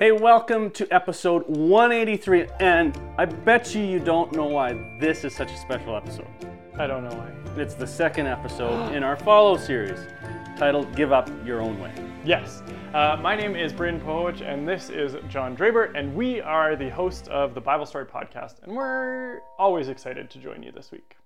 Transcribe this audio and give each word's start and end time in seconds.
Hey, 0.00 0.12
welcome 0.12 0.70
to 0.70 0.88
episode 0.90 1.46
183, 1.46 2.46
and 2.58 2.98
I 3.18 3.26
bet 3.26 3.74
you 3.74 3.82
you 3.82 3.98
don't 3.98 4.32
know 4.32 4.46
why 4.46 4.96
this 4.98 5.24
is 5.24 5.36
such 5.36 5.52
a 5.52 5.56
special 5.58 5.94
episode. 5.94 6.26
I 6.78 6.86
don't 6.86 7.04
know 7.04 7.14
why. 7.14 7.60
It's 7.60 7.74
the 7.74 7.86
second 7.86 8.26
episode 8.26 8.92
in 8.94 9.02
our 9.02 9.14
follow 9.14 9.58
series 9.58 9.98
titled 10.56 10.96
Give 10.96 11.12
Up 11.12 11.28
Your 11.44 11.60
Own 11.60 11.78
Way. 11.78 11.92
Yes. 12.24 12.62
Uh, 12.94 13.18
my 13.20 13.36
name 13.36 13.54
is 13.54 13.74
Bryn 13.74 14.00
Pohowich, 14.00 14.40
and 14.40 14.66
this 14.66 14.88
is 14.88 15.16
John 15.28 15.54
Drabert, 15.54 15.92
and 15.94 16.14
we 16.14 16.40
are 16.40 16.76
the 16.76 16.88
hosts 16.88 17.28
of 17.28 17.54
the 17.54 17.60
Bible 17.60 17.84
Story 17.84 18.06
Podcast, 18.06 18.62
and 18.62 18.74
we're 18.74 19.40
always 19.58 19.88
excited 19.88 20.30
to 20.30 20.38
join 20.38 20.62
you 20.62 20.72
this 20.72 20.90
week. 20.90 21.18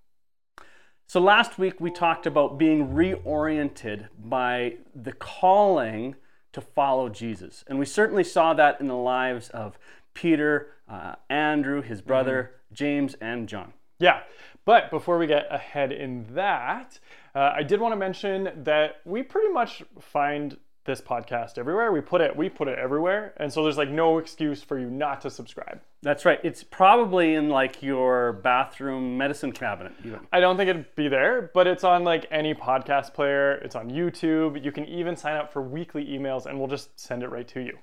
So, 1.06 1.20
last 1.20 1.60
week 1.60 1.80
we 1.80 1.92
talked 1.92 2.26
about 2.26 2.58
being 2.58 2.88
reoriented 2.88 4.08
by 4.18 4.78
the 4.96 5.12
calling 5.12 6.16
to 6.54 6.60
follow 6.60 7.08
Jesus. 7.08 7.64
And 7.66 7.78
we 7.78 7.84
certainly 7.84 8.24
saw 8.24 8.54
that 8.54 8.80
in 8.80 8.88
the 8.88 8.96
lives 8.96 9.50
of 9.50 9.78
Peter, 10.14 10.68
uh, 10.88 11.16
Andrew, 11.28 11.82
his 11.82 12.00
brother, 12.00 12.52
James, 12.72 13.14
and 13.20 13.48
John. 13.48 13.72
Yeah, 13.98 14.20
but 14.64 14.90
before 14.90 15.18
we 15.18 15.26
get 15.26 15.46
ahead 15.50 15.92
in 15.92 16.26
that, 16.34 16.98
uh, 17.34 17.52
I 17.54 17.62
did 17.62 17.80
want 17.80 17.92
to 17.92 17.96
mention 17.96 18.50
that 18.64 19.00
we 19.04 19.22
pretty 19.22 19.52
much 19.52 19.82
find 20.00 20.56
this 20.84 21.00
podcast 21.00 21.58
everywhere. 21.58 21.90
We 21.92 22.00
put 22.00 22.20
it, 22.20 22.36
we 22.36 22.48
put 22.48 22.68
it 22.68 22.78
everywhere, 22.78 23.32
and 23.38 23.52
so 23.52 23.62
there's 23.62 23.78
like 23.78 23.90
no 23.90 24.18
excuse 24.18 24.62
for 24.62 24.78
you 24.78 24.90
not 24.90 25.20
to 25.22 25.30
subscribe. 25.30 25.80
That's 26.02 26.24
right. 26.24 26.38
It's 26.42 26.62
probably 26.62 27.34
in 27.34 27.48
like 27.48 27.82
your 27.82 28.34
bathroom 28.34 29.16
medicine 29.16 29.52
cabinet, 29.52 29.92
even. 30.04 30.20
I 30.32 30.40
don't 30.40 30.56
think 30.56 30.68
it'd 30.68 30.94
be 30.94 31.08
there, 31.08 31.50
but 31.54 31.66
it's 31.66 31.84
on 31.84 32.04
like 32.04 32.26
any 32.30 32.54
podcast 32.54 33.14
player. 33.14 33.54
It's 33.56 33.74
on 33.74 33.90
YouTube. 33.90 34.62
You 34.62 34.72
can 34.72 34.84
even 34.86 35.16
sign 35.16 35.36
up 35.36 35.52
for 35.52 35.62
weekly 35.62 36.04
emails, 36.06 36.46
and 36.46 36.58
we'll 36.58 36.68
just 36.68 36.98
send 37.00 37.22
it 37.22 37.28
right 37.28 37.48
to 37.48 37.60
you. 37.60 37.78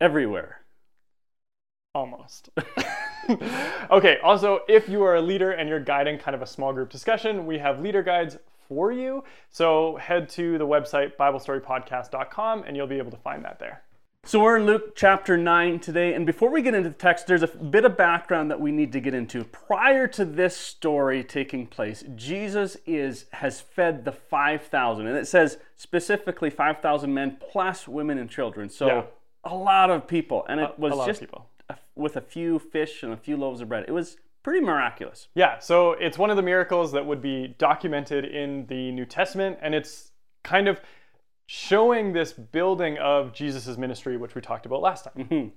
Everywhere. 0.00 0.62
Almost. 1.94 2.50
okay, 3.90 4.18
also, 4.22 4.60
if 4.68 4.88
you 4.88 5.02
are 5.02 5.16
a 5.16 5.20
leader 5.20 5.52
and 5.52 5.68
you're 5.68 5.80
guiding 5.80 6.18
kind 6.18 6.34
of 6.34 6.42
a 6.42 6.46
small 6.46 6.72
group 6.72 6.90
discussion, 6.90 7.46
we 7.46 7.58
have 7.58 7.80
leader 7.80 8.02
guides 8.02 8.36
for 8.68 8.92
you. 8.92 9.24
So 9.50 9.96
head 9.96 10.28
to 10.30 10.58
the 10.58 10.66
website, 10.66 11.16
BibleStoryPodcast.com, 11.16 12.64
and 12.64 12.76
you'll 12.76 12.86
be 12.86 12.98
able 12.98 13.10
to 13.10 13.16
find 13.16 13.44
that 13.44 13.58
there. 13.58 13.82
So 14.24 14.40
we're 14.42 14.56
in 14.56 14.66
Luke 14.66 14.96
chapter 14.96 15.36
9 15.36 15.78
today, 15.78 16.12
and 16.14 16.26
before 16.26 16.50
we 16.50 16.60
get 16.60 16.74
into 16.74 16.88
the 16.88 16.96
text, 16.96 17.28
there's 17.28 17.44
a 17.44 17.46
bit 17.46 17.84
of 17.84 17.96
background 17.96 18.50
that 18.50 18.60
we 18.60 18.72
need 18.72 18.90
to 18.94 19.00
get 19.00 19.14
into. 19.14 19.44
Prior 19.44 20.08
to 20.08 20.24
this 20.24 20.56
story 20.56 21.22
taking 21.22 21.68
place, 21.68 22.02
Jesus 22.16 22.76
is 22.86 23.26
has 23.34 23.60
fed 23.60 24.04
the 24.04 24.10
5,000, 24.10 25.06
and 25.06 25.16
it 25.16 25.28
says 25.28 25.58
specifically 25.76 26.50
5,000 26.50 27.14
men 27.14 27.36
plus 27.40 27.86
women 27.86 28.18
and 28.18 28.28
children. 28.28 28.68
So 28.68 28.86
Yeah. 28.88 29.02
a 29.44 29.54
lot 29.54 29.90
of 29.90 30.08
people, 30.08 30.44
and 30.48 30.58
it 30.60 30.76
was 30.76 30.92
a 30.92 30.96
lot 30.96 31.08
of 31.08 31.18
just 31.20 31.32
a- 31.70 31.76
with 31.94 32.16
a 32.16 32.20
few 32.20 32.58
fish 32.58 33.04
and 33.04 33.12
a 33.12 33.16
few 33.16 33.36
loaves 33.36 33.60
of 33.60 33.68
bread. 33.68 33.84
It 33.86 33.92
was 33.92 34.16
pretty 34.46 34.64
miraculous. 34.64 35.26
Yeah, 35.34 35.58
so 35.58 35.94
it's 35.94 36.16
one 36.16 36.30
of 36.30 36.36
the 36.36 36.42
miracles 36.42 36.92
that 36.92 37.04
would 37.04 37.20
be 37.20 37.56
documented 37.58 38.24
in 38.24 38.64
the 38.68 38.92
New 38.92 39.04
Testament, 39.04 39.58
and 39.60 39.74
it's 39.74 40.12
kind 40.44 40.68
of 40.68 40.80
showing 41.46 42.12
this 42.12 42.32
building 42.32 42.96
of 42.98 43.32
Jesus' 43.32 43.76
ministry, 43.76 44.16
which 44.16 44.36
we 44.36 44.40
talked 44.40 44.64
about 44.64 44.82
last 44.82 45.02
time. 45.02 45.12
Mm-hmm. 45.16 45.48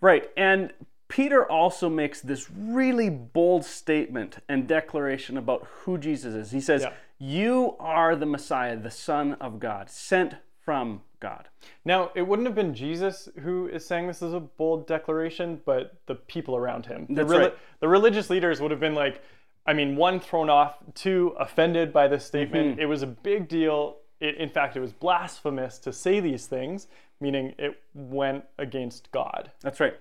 Right. 0.00 0.30
And 0.36 0.72
Peter 1.08 1.50
also 1.50 1.88
makes 1.88 2.20
this 2.20 2.48
really 2.48 3.10
bold 3.10 3.64
statement 3.64 4.38
and 4.48 4.68
declaration 4.68 5.36
about 5.36 5.66
who 5.80 5.98
Jesus 5.98 6.32
is. 6.32 6.52
He 6.52 6.60
says, 6.60 6.82
Yeah. 6.82 6.92
You 7.18 7.74
are 7.80 8.14
the 8.14 8.26
Messiah, 8.26 8.76
the 8.76 8.92
Son 8.92 9.34
of 9.40 9.58
God, 9.58 9.90
sent 9.90 10.36
from 10.64 11.02
God. 11.22 11.48
Now, 11.84 12.10
it 12.14 12.22
wouldn't 12.22 12.46
have 12.46 12.56
been 12.56 12.74
Jesus 12.74 13.28
who 13.40 13.68
is 13.68 13.86
saying 13.86 14.08
this 14.08 14.22
as 14.22 14.34
a 14.34 14.40
bold 14.40 14.86
declaration, 14.88 15.60
but 15.64 15.94
the 16.06 16.16
people 16.16 16.56
around 16.56 16.84
him. 16.84 17.06
The, 17.08 17.24
right. 17.24 17.54
the 17.80 17.88
religious 17.88 18.28
leaders 18.28 18.60
would 18.60 18.72
have 18.72 18.80
been 18.80 18.96
like, 18.96 19.22
I 19.64 19.72
mean, 19.72 19.94
one, 19.94 20.18
thrown 20.18 20.50
off, 20.50 20.78
two, 20.94 21.34
offended 21.38 21.92
by 21.92 22.08
this 22.08 22.24
statement. 22.26 22.72
Mm-hmm. 22.72 22.80
It 22.80 22.86
was 22.86 23.02
a 23.02 23.06
big 23.06 23.48
deal. 23.48 23.98
It, 24.20 24.36
in 24.36 24.50
fact, 24.50 24.76
it 24.76 24.80
was 24.80 24.92
blasphemous 24.92 25.78
to 25.78 25.92
say 25.92 26.18
these 26.18 26.46
things, 26.46 26.88
meaning 27.20 27.54
it 27.56 27.80
went 27.94 28.44
against 28.58 29.12
God. 29.12 29.52
That's 29.60 29.78
right. 29.78 29.94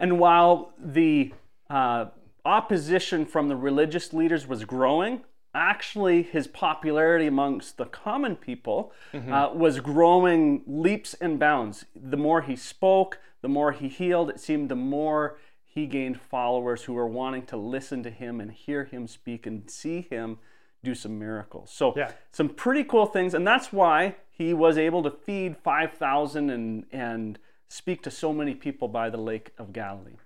And 0.00 0.18
while 0.18 0.72
the 0.76 1.32
uh, 1.70 2.06
opposition 2.44 3.24
from 3.26 3.46
the 3.48 3.56
religious 3.56 4.12
leaders 4.12 4.48
was 4.48 4.64
growing, 4.64 5.22
actually 5.54 6.22
his 6.22 6.46
popularity 6.46 7.26
amongst 7.26 7.76
the 7.76 7.84
common 7.86 8.36
people 8.36 8.92
uh, 9.14 9.50
was 9.54 9.80
growing 9.80 10.62
leaps 10.66 11.14
and 11.14 11.38
bounds. 11.38 11.84
The 11.94 12.16
more 12.16 12.42
he 12.42 12.56
spoke, 12.56 13.18
the 13.42 13.48
more 13.48 13.72
he 13.72 13.88
healed, 13.88 14.30
it 14.30 14.40
seemed 14.40 14.68
the 14.68 14.74
more 14.76 15.38
he 15.64 15.86
gained 15.86 16.20
followers 16.20 16.84
who 16.84 16.92
were 16.94 17.06
wanting 17.06 17.46
to 17.46 17.56
listen 17.56 18.02
to 18.04 18.10
him 18.10 18.40
and 18.40 18.50
hear 18.52 18.84
him 18.84 19.06
speak 19.06 19.46
and 19.46 19.68
see 19.70 20.02
him 20.02 20.38
do 20.82 20.94
some 20.94 21.18
miracles. 21.18 21.70
So 21.72 21.94
Yeah. 21.96 22.12
some 22.30 22.48
pretty 22.48 22.84
cool 22.84 23.06
things, 23.06 23.34
and 23.34 23.46
that's 23.46 23.72
why 23.72 24.16
he 24.30 24.52
was 24.52 24.76
able 24.76 25.02
to 25.04 25.10
feed 25.10 25.56
5,000 25.56 26.50
and 26.50 26.84
and 26.92 27.38
speak 27.68 28.02
to 28.02 28.10
so 28.10 28.32
many 28.32 28.54
people 28.54 28.86
by 28.86 29.10
the 29.10 29.16
lake 29.16 29.50
of 29.58 29.72
Galilee. 29.72 30.16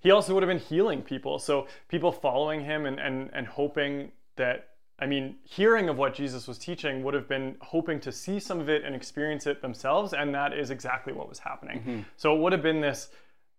He 0.00 0.10
also 0.10 0.32
would 0.32 0.42
have 0.42 0.48
been 0.48 0.58
healing 0.74 1.02
people. 1.02 1.38
So 1.38 1.66
people 1.88 2.10
following 2.12 2.64
him 2.64 2.86
and, 2.86 2.98
and, 2.98 3.28
and 3.34 3.46
hoping 3.48 4.12
that, 4.36 4.68
I 4.98 5.06
mean, 5.06 5.36
hearing 5.44 5.88
of 5.88 5.96
what 5.98 6.14
Jesus 6.14 6.46
was 6.46 6.58
teaching 6.58 7.02
would 7.04 7.14
have 7.14 7.28
been 7.28 7.56
hoping 7.60 8.00
to 8.00 8.12
see 8.12 8.38
some 8.40 8.60
of 8.60 8.68
it 8.68 8.84
and 8.84 8.94
experience 8.94 9.46
it 9.46 9.62
themselves. 9.62 10.12
And 10.12 10.34
that 10.34 10.52
is 10.52 10.70
exactly 10.70 11.12
what 11.12 11.28
was 11.28 11.38
happening. 11.38 12.04
So 12.16 12.34
it 12.34 12.40
would 12.40 12.52
have 12.52 12.62
been 12.62 12.80
this, 12.80 13.08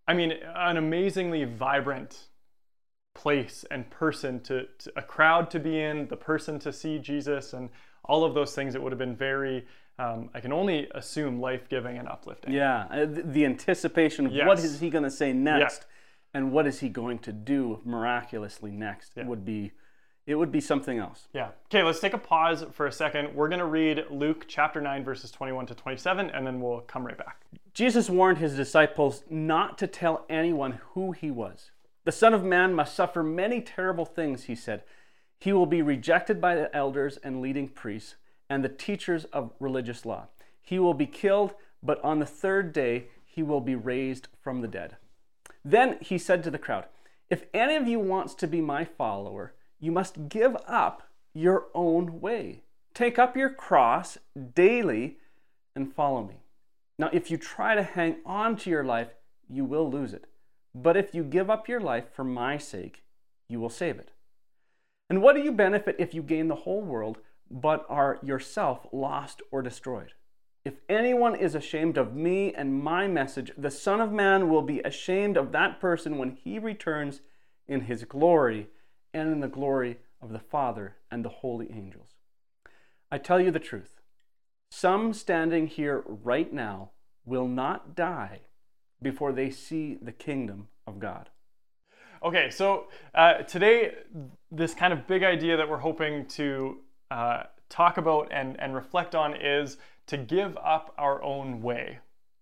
I 0.07 0.13
mean, 0.13 0.33
an 0.55 0.77
amazingly 0.77 1.43
vibrant 1.45 2.27
place 3.13 3.65
and 3.69 3.89
person 3.89 4.39
to, 4.41 4.65
to 4.79 4.91
a 4.95 5.01
crowd 5.01 5.51
to 5.51 5.59
be 5.59 5.79
in, 5.81 6.07
the 6.07 6.15
person 6.17 6.59
to 6.59 6.71
see 6.71 6.97
Jesus, 6.97 7.53
and 7.53 7.69
all 8.05 8.23
of 8.23 8.33
those 8.33 8.55
things. 8.55 8.73
It 8.73 8.81
would 8.81 8.91
have 8.91 8.99
been 8.99 9.15
very, 9.15 9.65
um, 9.99 10.29
I 10.33 10.39
can 10.39 10.53
only 10.53 10.89
assume, 10.95 11.39
life 11.41 11.67
giving 11.69 11.97
and 11.97 12.07
uplifting. 12.07 12.53
Yeah, 12.53 12.85
uh, 12.89 13.05
the 13.09 13.45
anticipation 13.45 14.25
of 14.27 14.31
what 14.31 14.57
Yes. 14.57 14.63
is 14.63 14.79
he 14.79 14.89
going 14.89 15.03
to 15.03 15.11
say 15.11 15.33
next, 15.33 15.85
and 16.33 16.51
what 16.51 16.65
is 16.65 16.79
he 16.79 16.87
going 16.89 17.19
to 17.19 17.33
do 17.33 17.81
miraculously 17.83 18.71
next 18.71 19.13
would 19.17 19.43
be, 19.43 19.73
it 20.27 20.35
would 20.35 20.51
be 20.51 20.61
something 20.61 20.99
else. 20.99 21.27
Yeah. 21.33 21.49
Okay, 21.65 21.83
let's 21.83 21.99
take 21.99 22.13
a 22.13 22.17
pause 22.17 22.65
for 22.71 22.85
a 22.85 22.91
second. 22.91 23.33
We're 23.35 23.49
going 23.49 23.59
to 23.59 23.65
read 23.65 24.05
Luke 24.09 24.45
chapter 24.47 24.79
9, 24.79 25.03
verses 25.03 25.31
21 25.31 25.65
to 25.67 25.75
27, 25.75 26.29
and 26.29 26.45
then 26.45 26.61
we'll 26.61 26.81
come 26.81 27.05
right 27.05 27.17
back. 27.17 27.41
Jesus 27.73 28.09
warned 28.09 28.37
his 28.37 28.55
disciples 28.55 29.23
not 29.29 29.77
to 29.79 29.87
tell 29.87 30.25
anyone 30.29 30.79
who 30.93 31.11
he 31.11 31.31
was. 31.31 31.71
The 32.03 32.11
Son 32.11 32.33
of 32.33 32.43
Man 32.43 32.73
must 32.73 32.95
suffer 32.95 33.23
many 33.23 33.61
terrible 33.61 34.05
things, 34.05 34.43
he 34.43 34.55
said. 34.55 34.83
He 35.39 35.53
will 35.53 35.65
be 35.65 35.81
rejected 35.81 36.39
by 36.39 36.55
the 36.55 36.75
elders 36.75 37.17
and 37.23 37.41
leading 37.41 37.67
priests 37.67 38.15
and 38.49 38.63
the 38.63 38.69
teachers 38.69 39.25
of 39.25 39.53
religious 39.59 40.05
law. 40.05 40.27
He 40.61 40.77
will 40.77 40.93
be 40.93 41.07
killed, 41.07 41.55
but 41.81 42.03
on 42.03 42.19
the 42.19 42.25
third 42.25 42.73
day 42.73 43.05
he 43.25 43.41
will 43.41 43.61
be 43.61 43.75
raised 43.75 44.27
from 44.41 44.61
the 44.61 44.67
dead. 44.67 44.97
Then 45.63 45.97
he 46.01 46.17
said 46.17 46.43
to 46.43 46.51
the 46.51 46.59
crowd, 46.59 46.85
If 47.29 47.45
any 47.53 47.75
of 47.75 47.87
you 47.87 47.99
wants 47.99 48.33
to 48.35 48.47
be 48.47 48.61
my 48.61 48.83
follower, 48.83 49.53
you 49.81 49.91
must 49.91 50.29
give 50.29 50.55
up 50.67 51.03
your 51.33 51.65
own 51.73 52.21
way. 52.21 52.63
Take 52.93 53.19
up 53.19 53.35
your 53.35 53.49
cross 53.49 54.17
daily 54.53 55.17
and 55.75 55.93
follow 55.93 56.23
me. 56.23 56.43
Now, 56.99 57.09
if 57.11 57.31
you 57.31 57.37
try 57.37 57.75
to 57.75 57.83
hang 57.83 58.17
on 58.25 58.55
to 58.57 58.69
your 58.69 58.83
life, 58.83 59.09
you 59.49 59.65
will 59.65 59.89
lose 59.89 60.13
it. 60.13 60.27
But 60.73 60.95
if 60.95 61.13
you 61.13 61.23
give 61.23 61.49
up 61.49 61.67
your 61.67 61.81
life 61.81 62.05
for 62.13 62.23
my 62.23 62.57
sake, 62.57 63.03
you 63.49 63.59
will 63.59 63.69
save 63.69 63.97
it. 63.97 64.11
And 65.09 65.21
what 65.21 65.35
do 65.35 65.41
you 65.41 65.51
benefit 65.51 65.95
if 65.99 66.13
you 66.13 66.21
gain 66.21 66.47
the 66.47 66.55
whole 66.55 66.81
world, 66.81 67.17
but 67.49 67.85
are 67.89 68.19
yourself 68.23 68.85
lost 68.93 69.41
or 69.51 69.61
destroyed? 69.61 70.13
If 70.63 70.75
anyone 70.87 71.35
is 71.35 71.55
ashamed 71.55 71.97
of 71.97 72.15
me 72.15 72.53
and 72.53 72.83
my 72.83 73.07
message, 73.07 73.51
the 73.57 73.71
Son 73.71 73.99
of 73.99 74.11
Man 74.11 74.47
will 74.47 74.61
be 74.61 74.79
ashamed 74.81 75.37
of 75.37 75.51
that 75.51 75.81
person 75.81 76.17
when 76.17 76.31
he 76.31 76.59
returns 76.59 77.21
in 77.67 77.81
his 77.81 78.03
glory 78.03 78.67
and 79.13 79.31
in 79.31 79.39
the 79.39 79.47
glory 79.47 79.97
of 80.21 80.31
the 80.31 80.39
Father 80.39 80.95
and 81.09 81.25
the 81.25 81.29
holy 81.29 81.71
angels. 81.71 82.15
I 83.11 83.17
tell 83.17 83.39
you 83.39 83.51
the 83.51 83.59
truth. 83.59 84.01
Some 84.69 85.13
standing 85.13 85.67
here 85.67 86.03
right 86.05 86.51
now 86.51 86.91
will 87.25 87.47
not 87.47 87.95
die 87.95 88.41
before 89.01 89.31
they 89.31 89.49
see 89.49 89.97
the 90.01 90.11
kingdom 90.11 90.67
of 90.87 90.99
God. 90.99 91.29
Okay, 92.23 92.49
so 92.51 92.85
uh, 93.15 93.39
today, 93.39 93.95
this 94.51 94.73
kind 94.73 94.93
of 94.93 95.07
big 95.07 95.23
idea 95.23 95.57
that 95.57 95.67
we're 95.67 95.77
hoping 95.77 96.25
to 96.27 96.77
uh, 97.09 97.43
talk 97.67 97.97
about 97.97 98.27
and, 98.31 98.59
and 98.59 98.75
reflect 98.75 99.15
on 99.15 99.35
is 99.35 99.77
to 100.07 100.17
give 100.17 100.55
up 100.57 100.93
our 100.97 101.21
own 101.23 101.61
way. 101.61 101.99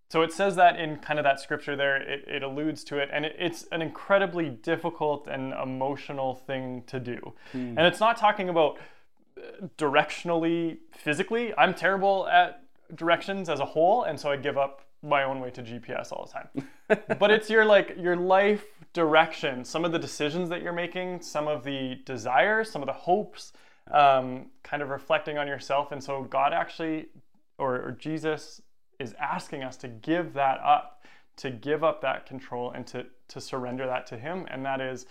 So 0.10 0.24
it 0.24 0.34
says 0.34 0.56
that 0.56 0.80
in 0.80 0.98
kind 0.98 1.20
of 1.20 1.24
that 1.24 1.40
scripture 1.40 1.76
there, 1.76 1.98
it, 1.98 2.26
it 2.28 2.44
alludes 2.44 2.84
to 2.86 2.98
it, 2.98 3.10
and 3.14 3.26
it, 3.26 3.36
it's 3.38 3.66
an 3.72 3.82
incredibly 3.82 4.50
difficult 4.50 5.28
and 5.28 5.54
emotional 5.54 6.34
thing 6.34 6.84
to 6.88 7.00
do. 7.00 7.34
And 7.78 7.80
it's 7.82 8.00
not 8.00 8.18
talking 8.18 8.50
about 8.50 8.80
uh, 9.38 9.68
directionally, 9.78 10.78
physically. 10.92 11.54
I'm 11.58 11.76
terrible 11.76 12.28
at 12.28 12.64
directions 12.96 13.50
as 13.50 13.60
a 13.60 13.66
whole, 13.66 14.04
and 14.04 14.20
so 14.20 14.32
I 14.32 14.38
give 14.38 14.58
up 14.58 14.82
my 15.04 15.24
own 15.24 15.40
way 15.40 15.52
to 15.52 15.62
GPS 15.62 16.12
all 16.12 16.26
the 16.26 16.32
time. 16.34 17.10
but 17.20 17.30
it's 17.30 17.50
your 17.50 17.64
like 17.64 17.96
your 17.98 18.16
life 18.16 18.66
direction, 18.94 19.64
some 19.64 19.86
of 19.86 19.92
the 19.92 20.00
decisions 20.00 20.50
that 20.50 20.64
you're 20.64 20.74
making, 20.74 21.22
some 21.22 21.48
of 21.48 21.64
the 21.64 22.00
desires, 22.06 22.70
some 22.72 22.82
of 22.82 22.88
the 22.88 22.94
hopes, 22.94 23.54
um, 23.92 24.48
kind 24.64 24.82
of 24.82 24.90
reflecting 24.90 25.38
on 25.38 25.48
yourself. 25.48 25.92
And 25.92 26.04
so 26.04 26.24
God 26.24 26.52
actually, 26.52 27.08
or, 27.58 27.76
or 27.76 27.92
Jesus, 27.92 28.62
is 29.00 29.14
asking 29.20 29.64
us 29.64 29.78
to 29.78 29.88
give 29.88 30.34
that 30.34 30.60
up, 30.60 31.04
to 31.38 31.50
give 31.50 31.84
up 31.84 32.02
that 32.02 32.26
control, 32.26 32.72
and 32.72 32.86
to 32.88 33.06
to 33.30 33.40
surrender 33.42 33.86
that 33.86 34.06
to 34.08 34.18
Him. 34.18 34.46
And 34.50 34.66
that 34.66 34.82
is, 34.82 35.06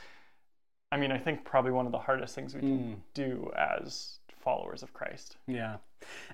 I 0.93 0.97
mean, 0.97 1.13
I 1.13 1.19
think 1.19 1.45
probably 1.45 1.73
one 1.73 1.87
of 1.87 1.93
the 1.93 1.99
hardest 1.99 2.35
things 2.35 2.55
we 2.55 2.61
can 2.61 2.79
Mm. 2.79 2.97
do 3.15 3.51
as 3.57 4.19
followers 4.37 4.83
of 4.83 4.93
Christ. 4.93 5.37
Yeah. 5.47 5.77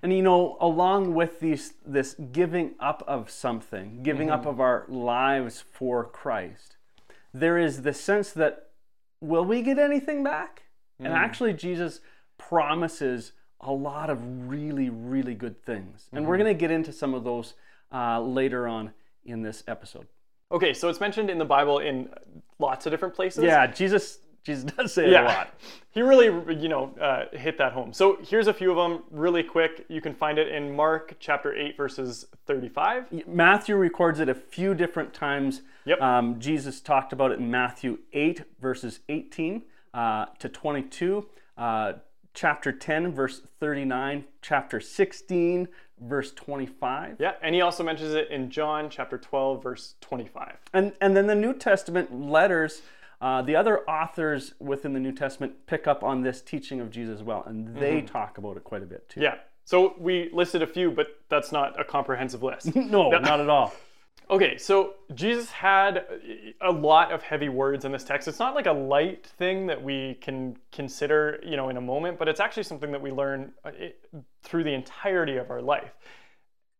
And 0.02 0.12
you 0.12 0.22
know, 0.22 0.56
along 0.60 1.14
with 1.14 1.40
these 1.40 1.74
this 1.86 2.14
giving 2.32 2.74
up 2.80 3.02
of 3.06 3.30
something, 3.30 4.02
giving 4.02 4.30
up 4.30 4.46
of 4.46 4.60
our 4.60 4.84
lives 4.88 5.60
for 5.60 6.04
Christ, 6.04 6.76
there 7.32 7.58
is 7.58 7.82
the 7.82 7.92
sense 7.94 8.32
that 8.32 8.70
will 9.20 9.44
we 9.44 9.62
get 9.62 9.78
anything 9.78 10.22
back? 10.22 10.64
And 10.98 11.08
actually 11.12 11.54
Jesus 11.54 12.00
promises 12.38 13.32
a 13.64 13.72
lot 13.72 14.10
of 14.10 14.18
really, 14.48 14.90
really 14.90 15.34
good 15.34 15.62
things. 15.64 16.08
And 16.12 16.26
we're 16.26 16.36
going 16.36 16.52
to 16.52 16.58
get 16.58 16.70
into 16.70 16.92
some 16.92 17.14
of 17.14 17.24
those 17.24 17.54
uh, 17.92 18.20
later 18.20 18.68
on 18.68 18.92
in 19.24 19.42
this 19.42 19.64
episode. 19.66 20.06
Okay, 20.52 20.74
so 20.74 20.88
it's 20.88 21.00
mentioned 21.00 21.30
in 21.30 21.38
the 21.38 21.44
Bible 21.44 21.78
in 21.78 22.08
lots 22.58 22.86
of 22.86 22.92
different 22.92 23.14
places. 23.14 23.44
Yeah, 23.44 23.66
Jesus 23.66 24.18
Jesus 24.44 24.64
does 24.76 24.92
say 24.92 25.06
it 25.06 25.14
a 25.14 25.22
lot. 25.22 25.54
He 25.90 26.02
really, 26.02 26.26
you 26.54 26.68
know, 26.68 26.94
uh, 27.00 27.36
hit 27.36 27.56
that 27.58 27.72
home. 27.72 27.92
So 27.92 28.18
here's 28.22 28.46
a 28.46 28.52
few 28.52 28.70
of 28.70 28.76
them 28.76 29.04
really 29.10 29.42
quick. 29.42 29.86
You 29.88 30.00
can 30.00 30.14
find 30.14 30.38
it 30.38 30.48
in 30.48 30.74
Mark 30.76 31.16
chapter 31.18 31.54
8, 31.54 31.76
verses 31.76 32.26
35. 32.46 33.26
Matthew 33.26 33.76
records 33.76 34.20
it 34.20 34.28
a 34.28 34.34
few 34.34 34.74
different 34.74 35.14
times. 35.14 35.62
Yep. 35.86 36.00
Um, 36.00 36.38
Jesus 36.38 36.80
talked 36.80 37.12
about 37.12 37.32
it 37.32 37.38
in 37.38 37.50
Matthew 37.50 37.98
8, 38.12 38.42
verses 38.60 39.00
18 39.08 39.62
uh, 39.94 40.26
to 40.38 40.48
22, 40.48 41.26
uh, 41.56 41.92
chapter 42.34 42.72
10, 42.72 43.12
verse 43.12 43.42
39, 43.60 44.24
chapter 44.42 44.80
16, 44.80 45.68
verse 46.00 46.32
25. 46.32 47.16
Yeah, 47.18 47.32
and 47.40 47.54
he 47.54 47.60
also 47.60 47.82
mentions 47.82 48.12
it 48.12 48.28
in 48.30 48.50
John 48.50 48.90
chapter 48.90 49.16
12, 49.16 49.62
verse 49.62 49.94
25. 50.00 50.56
And, 50.72 50.92
and 51.00 51.16
then 51.16 51.26
the 51.26 51.34
New 51.34 51.54
Testament 51.54 52.12
letters, 52.12 52.82
uh, 53.20 53.42
the 53.42 53.56
other 53.56 53.88
authors 53.88 54.54
within 54.58 54.92
the 54.92 55.00
New 55.00 55.12
Testament 55.12 55.66
pick 55.66 55.86
up 55.86 56.02
on 56.02 56.22
this 56.22 56.42
teaching 56.42 56.80
of 56.80 56.90
Jesus 56.90 57.20
as 57.20 57.22
well, 57.22 57.44
and 57.46 57.76
they 57.76 58.02
talk 58.02 58.36
about 58.36 58.56
it 58.56 58.64
quite 58.64 58.82
a 58.82 58.86
bit 58.86 59.08
too. 59.08 59.20
Yeah, 59.20 59.36
so 59.64 59.94
we 59.98 60.28
listed 60.32 60.62
a 60.62 60.66
few, 60.66 60.90
but 60.90 61.06
that's 61.28 61.52
not 61.52 61.78
a 61.80 61.84
comprehensive 61.84 62.42
list. 62.42 62.74
No, 62.76 63.10
not 63.10 63.40
at 63.40 63.48
all. 63.48 63.72
Okay, 64.30 64.56
so 64.56 64.94
Jesus 65.14 65.50
had 65.50 66.06
a 66.62 66.72
lot 66.72 67.12
of 67.12 67.22
heavy 67.22 67.50
words 67.50 67.84
in 67.84 67.92
this 67.92 68.04
text. 68.04 68.26
It's 68.26 68.38
not 68.38 68.54
like 68.54 68.66
a 68.66 68.72
light 68.72 69.26
thing 69.26 69.66
that 69.66 69.82
we 69.82 70.14
can 70.22 70.56
consider, 70.72 71.40
you 71.44 71.56
know, 71.56 71.68
in 71.68 71.76
a 71.76 71.80
moment, 71.80 72.18
but 72.18 72.26
it's 72.26 72.40
actually 72.40 72.62
something 72.62 72.90
that 72.90 73.02
we 73.02 73.10
learn 73.10 73.52
uh, 73.64 73.70
through 74.42 74.64
the 74.64 74.72
entirety 74.72 75.36
of 75.36 75.50
our 75.50 75.60
life. 75.60 75.92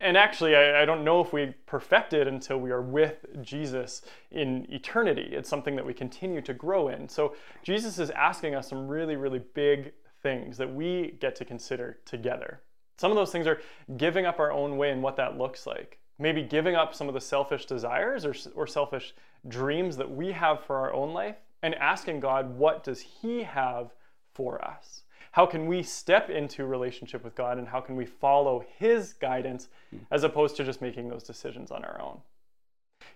And 0.00 0.16
actually, 0.16 0.56
I, 0.56 0.82
I 0.82 0.84
don't 0.86 1.04
know 1.04 1.20
if 1.20 1.34
we 1.34 1.54
perfect 1.66 2.14
it 2.14 2.26
until 2.26 2.58
we 2.58 2.70
are 2.70 2.82
with 2.82 3.26
Jesus 3.42 4.02
in 4.30 4.66
eternity. 4.70 5.28
It's 5.32 5.48
something 5.48 5.76
that 5.76 5.84
we 5.84 5.92
continue 5.92 6.40
to 6.42 6.54
grow 6.54 6.88
in. 6.88 7.08
So 7.08 7.34
Jesus 7.62 7.98
is 7.98 8.08
asking 8.10 8.54
us 8.54 8.68
some 8.68 8.88
really, 8.88 9.16
really 9.16 9.42
big 9.54 9.92
things 10.22 10.56
that 10.56 10.74
we 10.74 11.16
get 11.20 11.36
to 11.36 11.44
consider 11.44 11.98
together. 12.06 12.62
Some 12.96 13.10
of 13.10 13.16
those 13.16 13.32
things 13.32 13.46
are 13.46 13.60
giving 13.98 14.24
up 14.24 14.40
our 14.40 14.50
own 14.50 14.78
way 14.78 14.90
and 14.90 15.02
what 15.02 15.16
that 15.16 15.36
looks 15.36 15.66
like. 15.66 15.98
Maybe 16.18 16.42
giving 16.42 16.76
up 16.76 16.94
some 16.94 17.08
of 17.08 17.14
the 17.14 17.20
selfish 17.20 17.66
desires 17.66 18.24
or, 18.24 18.34
or 18.54 18.66
selfish 18.66 19.14
dreams 19.48 19.96
that 19.96 20.10
we 20.10 20.32
have 20.32 20.62
for 20.62 20.76
our 20.76 20.92
own 20.92 21.12
life 21.12 21.36
and 21.62 21.74
asking 21.76 22.20
God, 22.20 22.56
what 22.56 22.84
does 22.84 23.00
He 23.00 23.42
have 23.42 23.92
for 24.32 24.64
us? 24.64 25.02
How 25.32 25.46
can 25.46 25.66
we 25.66 25.82
step 25.82 26.30
into 26.30 26.64
relationship 26.64 27.24
with 27.24 27.34
God 27.34 27.58
and 27.58 27.66
how 27.66 27.80
can 27.80 27.96
we 27.96 28.06
follow 28.06 28.64
His 28.78 29.14
guidance 29.14 29.68
as 30.12 30.22
opposed 30.22 30.56
to 30.56 30.64
just 30.64 30.80
making 30.80 31.08
those 31.08 31.24
decisions 31.24 31.72
on 31.72 31.84
our 31.84 32.00
own? 32.00 32.20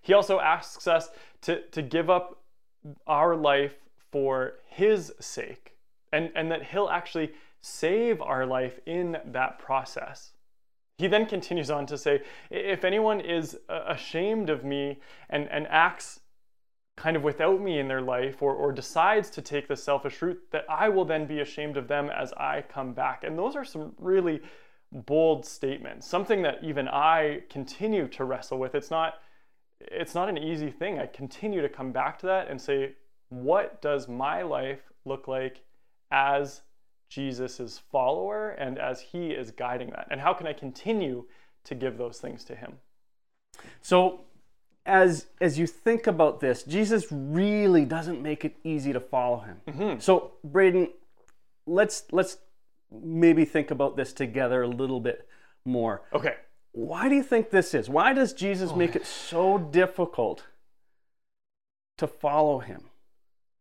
He 0.01 0.13
also 0.13 0.41
asks 0.41 0.89
us 0.89 1.11
to, 1.43 1.63
to 1.69 1.83
give 1.83 2.11
up 2.11 2.43
our 3.07 3.37
life 3.37 3.75
for 4.11 4.55
His 4.67 5.13
sake 5.21 5.77
and, 6.13 6.31
and 6.35 6.51
that 6.51 6.65
He'll 6.65 6.89
actually 6.89 7.33
save 7.61 8.21
our 8.21 8.47
life 8.47 8.81
in 8.87 9.19
that 9.27 9.59
process. 9.59 10.33
He 10.99 11.07
then 11.07 11.27
continues 11.27 11.71
on 11.71 11.87
to 11.87 11.97
say, 11.97 12.23
if 12.51 12.85
anyone 12.85 13.21
is 13.21 13.57
uh, 13.69 13.85
ashamed 13.87 14.51
of 14.51 14.65
me 14.65 14.99
and, 15.31 15.49
and 15.49 15.67
acts 15.69 16.21
kind 16.97 17.17
of 17.17 17.23
without 17.23 17.61
me 17.61 17.79
in 17.79 17.87
their 17.87 18.01
life 18.01 18.43
or, 18.43 18.53
or 18.53 18.73
decides 18.73 19.31
to 19.31 19.41
take 19.41 19.69
the 19.69 19.77
selfish 19.77 20.21
route, 20.21 20.41
that 20.51 20.65
I 20.69 20.89
will 20.89 21.05
then 21.05 21.27
be 21.27 21.39
ashamed 21.39 21.77
of 21.77 21.87
them 21.87 22.11
as 22.11 22.33
I 22.33 22.65
come 22.69 22.93
back. 22.95 23.23
And 23.23 23.39
those 23.39 23.55
are 23.55 23.65
some 23.65 23.93
really 23.99 24.41
bold 24.91 25.47
statements, 25.47 26.09
something 26.09 26.43
that 26.43 26.65
even 26.65 26.89
I 26.89 27.43
continue 27.49 28.09
to 28.09 28.25
wrestle 28.25 28.59
with. 28.59 28.75
It's 28.75 28.91
not 28.91 29.15
it's 29.81 30.17
not 30.17 30.29
an 30.29 30.37
easy 30.37 30.73
thing. 30.73 30.99
I 30.99 31.07
continue 31.07 31.63
to 31.63 31.69
come 31.69 31.93
back 31.93 32.19
to 32.19 32.27
that 32.27 32.49
and 32.49 32.61
say, 32.61 32.97
what 33.29 33.81
does 33.81 34.09
my 34.09 34.43
life 34.43 34.81
look 35.05 35.29
like 35.29 35.63
as 36.11 36.63
Jesus' 37.09 37.81
follower 37.91 38.51
and 38.51 38.79
as 38.79 39.01
he 39.01 39.31
is 39.31 39.51
guiding 39.51 39.91
that? 39.91 40.09
And 40.11 40.21
how 40.21 40.35
can 40.35 40.47
I 40.47 40.53
continue 40.53 41.25
to 41.65 41.75
give 41.75 41.99
those 41.99 42.19
things 42.19 42.45
to 42.45 42.55
him? 42.55 42.75
So 43.81 44.21
as 44.87 45.27
as 45.41 45.59
you 45.59 45.67
think 45.67 46.07
about 46.07 46.41
this, 46.41 46.63
Jesus 46.63 47.07
really 47.11 47.85
doesn't 47.85 48.23
make 48.23 48.45
it 48.45 48.57
easy 48.65 48.93
to 48.93 49.01
follow 49.01 49.41
him. 49.41 49.57
Mm-hmm. 49.69 50.01
So 50.01 50.33
Braden, 50.43 50.89
let's 51.67 52.05
let's 52.11 52.39
maybe 52.91 53.45
think 53.45 53.71
about 53.71 53.97
this 53.97 54.13
together 54.13 54.63
a 54.63 54.69
little 54.69 55.01
bit 55.01 55.29
more. 55.65 56.03
Okay. 56.13 56.37
Why 56.73 57.09
do 57.09 57.15
you 57.15 57.23
think 57.23 57.51
this 57.51 57.75
is? 57.75 57.89
Why 57.89 58.13
does 58.13 58.33
Jesus 58.33 58.75
make 58.75 58.95
it 58.95 59.07
so 59.07 59.59
difficult 59.59 60.45
to 61.99 62.07
follow 62.07 62.61
him? 62.61 62.85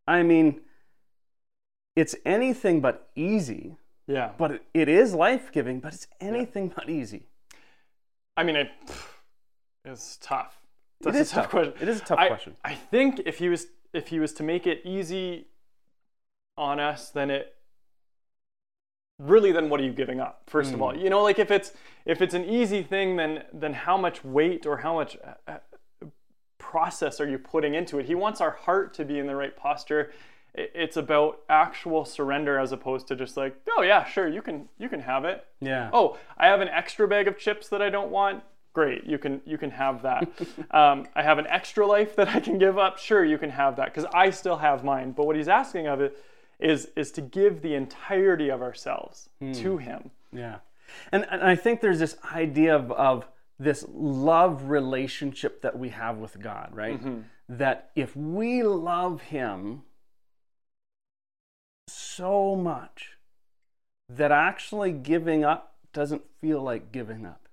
I 0.08 0.24
mean, 0.24 0.62
it's 1.98 2.16
anything 2.26 2.80
but 2.80 3.10
easy, 3.16 3.76
Yeah. 4.06 4.30
but 4.38 4.52
it, 4.52 4.62
it 4.74 4.88
is 4.88 5.14
life-giving, 5.16 5.80
but 5.80 5.94
it's 5.96 6.08
anything 6.22 6.72
but 6.76 6.88
easy. 6.90 7.24
I 8.38 8.44
mean, 8.44 8.56
it, 8.56 8.70
it's 9.84 10.18
tough. 10.22 10.56
It 11.02 11.06
That's 11.06 11.18
is 11.18 11.32
a 11.32 11.36
tough, 11.36 11.44
tough. 11.46 11.52
question. 11.52 11.74
It 11.82 11.88
is 11.90 12.02
a 12.02 12.06
tough 12.06 12.20
I, 12.20 12.28
question. 12.28 12.56
I 12.64 12.76
think 12.76 13.22
if 13.26 13.40
he 13.40 13.50
was 13.50 13.68
if 13.94 14.10
he 14.10 14.20
was 14.20 14.32
to 14.34 14.44
make 14.44 14.68
it 14.68 14.82
easy 14.86 15.48
on 16.56 16.80
us, 16.80 17.10
then 17.10 17.32
it 17.32 17.56
really 19.20 19.52
then 19.52 19.70
what 19.70 19.80
are 19.80 19.84
you 19.84 19.94
giving 19.94 20.20
up? 20.20 20.42
First 20.46 20.74
of 20.74 20.82
all, 20.82 20.94
Hmm. 20.94 21.00
you 21.00 21.10
know, 21.10 21.24
like 21.24 21.40
if 21.40 21.50
it's 21.52 21.72
if 22.06 22.22
it's 22.22 22.34
an 22.36 22.46
easy 22.46 22.84
thing, 22.84 23.16
then 23.16 23.44
then 23.54 23.74
how 23.74 23.98
much 23.98 24.24
weight 24.24 24.66
or 24.68 24.78
how 24.78 24.94
much 24.96 25.18
uh, 25.24 25.34
uh, 25.52 25.58
process 26.60 27.20
are 27.20 27.28
you 27.28 27.40
putting 27.40 27.74
into 27.74 27.98
it? 28.00 28.06
He 28.06 28.16
wants 28.16 28.40
our 28.42 28.52
heart 28.52 28.94
to 28.96 29.06
be 29.06 29.18
in 29.18 29.26
the 29.26 29.36
right 29.36 29.56
posture. 29.56 30.12
It's 30.58 30.98
about 30.98 31.42
actual 31.50 32.04
surrender 32.04 32.58
as 32.58 32.72
opposed 32.72 33.08
to 33.10 33.16
just 33.16 33.38
like, 33.38 33.56
oh 33.78 33.84
yeah, 33.84 34.04
sure, 34.06 34.28
you 34.28 34.42
can 34.42 34.68
you 34.80 34.90
can 34.90 35.02
have 35.02 35.24
it. 35.24 35.46
Yeah. 35.62 35.90
Oh, 35.94 36.18
I 36.38 36.48
have 36.48 36.62
an 36.62 36.70
extra 36.70 37.08
bag 37.08 37.28
of 37.28 37.38
chips 37.38 37.70
that 37.70 37.82
I 37.82 37.90
don't 37.90 38.10
want. 38.10 38.44
Great, 38.74 39.06
you 39.06 39.18
can 39.18 39.42
you 39.46 39.58
can 39.58 39.72
have 39.72 40.02
that. 40.02 40.28
um, 40.72 41.08
I 41.16 41.24
have 41.24 41.38
an 41.38 41.48
extra 41.48 41.86
life 41.86 42.16
that 42.16 42.30
I 42.30 42.40
can 42.40 42.58
give 42.58 42.78
up. 42.78 42.98
Sure, 42.98 43.24
you 43.24 43.38
can 43.38 43.52
have 43.52 43.76
that 43.76 43.94
because 43.94 44.10
I 44.14 44.32
still 44.32 44.58
have 44.58 44.84
mine. 44.84 45.12
But 45.12 45.28
what 45.28 45.36
he's 45.36 45.48
asking 45.48 45.88
of 45.88 46.02
it 46.02 46.18
is 46.60 46.90
is 46.96 47.12
to 47.12 47.22
give 47.22 47.62
the 47.62 47.76
entirety 47.76 48.50
of 48.50 48.62
ourselves 48.62 49.30
to 49.54 49.78
him. 49.78 50.10
Yeah. 50.34 50.58
And, 51.12 51.26
and 51.30 51.44
I 51.44 51.56
think 51.56 51.82
there's 51.82 52.00
this 52.00 52.18
idea 52.34 52.76
of, 52.76 52.92
of 52.92 53.28
this 53.60 53.86
love 53.94 54.70
relationship 54.70 55.62
that 55.62 55.78
we 55.78 55.90
have 55.90 56.18
with 56.18 56.40
God, 56.40 56.70
right? 56.74 57.00
That 57.50 57.92
if 57.96 58.16
we 58.16 58.64
love 58.64 59.22
Him 59.22 59.84
so 61.88 62.56
much, 62.56 63.18
that 64.10 64.32
actually 64.32 64.92
giving 64.92 65.44
up 65.44 65.76
doesn't 65.94 66.24
feel 66.40 66.62
like 66.62 66.92
giving 66.92 67.26
up. 67.26 67.48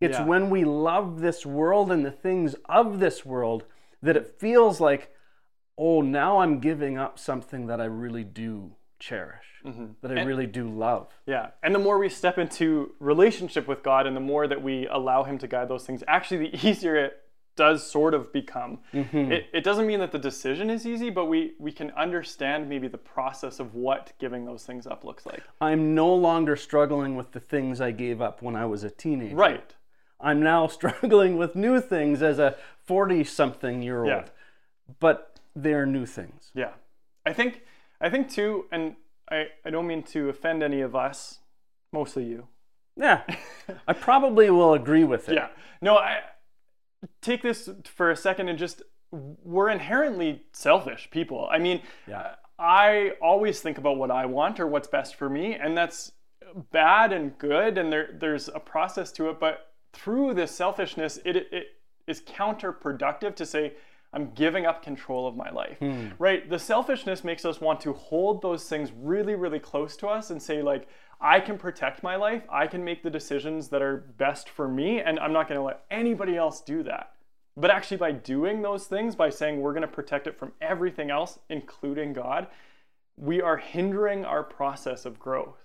It's 0.00 0.18
Yeah. 0.18 0.24
when 0.24 0.50
we 0.50 0.64
love 0.64 1.20
this 1.20 1.44
world 1.44 1.92
and 1.92 2.04
the 2.04 2.10
things 2.10 2.54
of 2.64 3.00
this 3.00 3.24
world 3.24 3.66
that 4.02 4.16
it 4.16 4.26
feels 4.38 4.80
like, 4.80 5.14
oh, 5.76 6.00
now 6.00 6.38
I'm 6.38 6.58
giving 6.58 6.98
up 6.98 7.18
something 7.18 7.66
that 7.66 7.80
I 7.80 7.84
really 7.84 8.24
do 8.24 8.76
cherish, 8.98 9.62
mm-hmm. 9.64 9.92
that 10.00 10.16
I 10.16 10.22
really 10.22 10.46
do 10.46 10.68
love. 10.68 11.08
Yeah, 11.26 11.50
and 11.62 11.74
the 11.74 11.78
more 11.78 11.98
we 11.98 12.08
step 12.08 12.38
into 12.38 12.94
relationship 12.98 13.66
with 13.66 13.82
God, 13.82 14.06
and 14.06 14.16
the 14.16 14.20
more 14.20 14.46
that 14.46 14.62
we 14.62 14.86
allow 14.86 15.24
Him 15.24 15.38
to 15.38 15.48
guide 15.48 15.68
those 15.68 15.84
things, 15.86 16.02
actually, 16.08 16.50
the 16.50 16.66
easier 16.68 16.96
it 16.96 17.22
does 17.56 17.88
sort 17.88 18.14
of 18.14 18.32
become. 18.32 18.78
Mm-hmm. 18.92 19.32
It, 19.32 19.46
it 19.52 19.64
doesn't 19.64 19.86
mean 19.86 20.00
that 20.00 20.12
the 20.12 20.18
decision 20.18 20.70
is 20.70 20.86
easy, 20.86 21.10
but 21.10 21.26
we 21.26 21.52
we 21.58 21.72
can 21.72 21.90
understand 21.92 22.68
maybe 22.68 22.88
the 22.88 22.98
process 22.98 23.60
of 23.60 23.74
what 23.74 24.12
giving 24.18 24.44
those 24.44 24.64
things 24.64 24.86
up 24.86 25.04
looks 25.04 25.26
like. 25.26 25.42
I'm 25.60 25.94
no 25.94 26.14
longer 26.14 26.56
struggling 26.56 27.16
with 27.16 27.32
the 27.32 27.40
things 27.40 27.80
I 27.80 27.90
gave 27.90 28.20
up 28.20 28.42
when 28.42 28.56
I 28.56 28.66
was 28.66 28.84
a 28.84 28.90
teenager. 28.90 29.36
Right. 29.36 29.74
I'm 30.20 30.42
now 30.42 30.66
struggling 30.78 31.36
with 31.36 31.54
new 31.54 31.80
things 31.80 32.22
as 32.22 32.38
a 32.38 32.56
40 32.84 33.24
something 33.24 33.82
year 33.82 34.00
old. 34.00 34.08
Yeah. 34.08 34.24
But 34.98 35.38
they're 35.54 35.86
new 35.86 36.06
things. 36.06 36.50
Yeah. 36.54 36.72
I 37.26 37.32
think 37.32 37.62
I 38.00 38.08
think 38.08 38.30
too, 38.30 38.66
and 38.72 38.96
I, 39.30 39.48
I 39.64 39.70
don't 39.70 39.86
mean 39.86 40.02
to 40.04 40.28
offend 40.28 40.62
any 40.62 40.80
of 40.80 40.96
us, 40.96 41.40
mostly 41.92 42.24
you. 42.24 42.48
Yeah. 42.96 43.22
I 43.88 43.92
probably 43.92 44.50
will 44.50 44.74
agree 44.74 45.04
with 45.04 45.28
it. 45.28 45.34
Yeah. 45.34 45.48
No, 45.80 45.96
I 45.96 46.20
take 47.20 47.42
this 47.42 47.68
for 47.84 48.10
a 48.10 48.16
second 48.16 48.48
and 48.48 48.58
just 48.58 48.82
we're 49.10 49.68
inherently 49.70 50.42
selfish 50.52 51.08
people. 51.10 51.48
I 51.50 51.58
mean, 51.58 51.82
Yeah. 52.06 52.34
I 52.58 53.12
always 53.22 53.60
think 53.60 53.78
about 53.78 53.96
what 53.96 54.10
I 54.10 54.26
want 54.26 54.60
or 54.60 54.66
what's 54.66 54.86
best 54.86 55.14
for 55.16 55.30
me, 55.30 55.54
and 55.54 55.76
that's 55.76 56.12
bad 56.72 57.10
and 57.10 57.36
good, 57.38 57.78
and 57.78 57.90
there 57.90 58.10
there's 58.20 58.48
a 58.48 58.60
process 58.60 59.10
to 59.12 59.30
it. 59.30 59.40
But 59.40 59.72
through 59.94 60.34
this 60.34 60.52
selfishness, 60.52 61.18
it 61.24 61.36
it 61.36 61.68
is 62.06 62.20
counterproductive 62.20 63.34
to 63.36 63.46
say 63.46 63.72
I'm 64.12 64.30
giving 64.32 64.66
up 64.66 64.82
control 64.82 65.26
of 65.26 65.36
my 65.36 65.50
life. 65.50 65.78
Hmm. 65.78 66.08
Right? 66.18 66.48
The 66.48 66.58
selfishness 66.58 67.22
makes 67.24 67.44
us 67.44 67.60
want 67.60 67.80
to 67.82 67.92
hold 67.92 68.42
those 68.42 68.68
things 68.68 68.90
really, 68.92 69.34
really 69.34 69.60
close 69.60 69.96
to 69.98 70.08
us 70.08 70.30
and 70.30 70.42
say 70.42 70.62
like. 70.62 70.88
I 71.22 71.40
can 71.40 71.58
protect 71.58 72.02
my 72.02 72.16
life. 72.16 72.44
I 72.48 72.66
can 72.66 72.82
make 72.82 73.02
the 73.02 73.10
decisions 73.10 73.68
that 73.68 73.82
are 73.82 73.98
best 74.16 74.48
for 74.48 74.66
me, 74.66 75.00
and 75.00 75.20
I'm 75.20 75.34
not 75.34 75.48
going 75.48 75.60
to 75.60 75.62
let 75.62 75.84
anybody 75.90 76.34
else 76.34 76.62
do 76.62 76.82
that. 76.84 77.12
But 77.56 77.70
actually, 77.70 77.98
by 77.98 78.12
doing 78.12 78.62
those 78.62 78.86
things, 78.86 79.14
by 79.14 79.28
saying 79.28 79.60
we're 79.60 79.74
going 79.74 79.82
to 79.82 79.88
protect 79.88 80.26
it 80.26 80.38
from 80.38 80.52
everything 80.62 81.10
else, 81.10 81.38
including 81.50 82.14
God, 82.14 82.46
we 83.18 83.42
are 83.42 83.58
hindering 83.58 84.24
our 84.24 84.42
process 84.42 85.04
of 85.04 85.18
growth. 85.18 85.58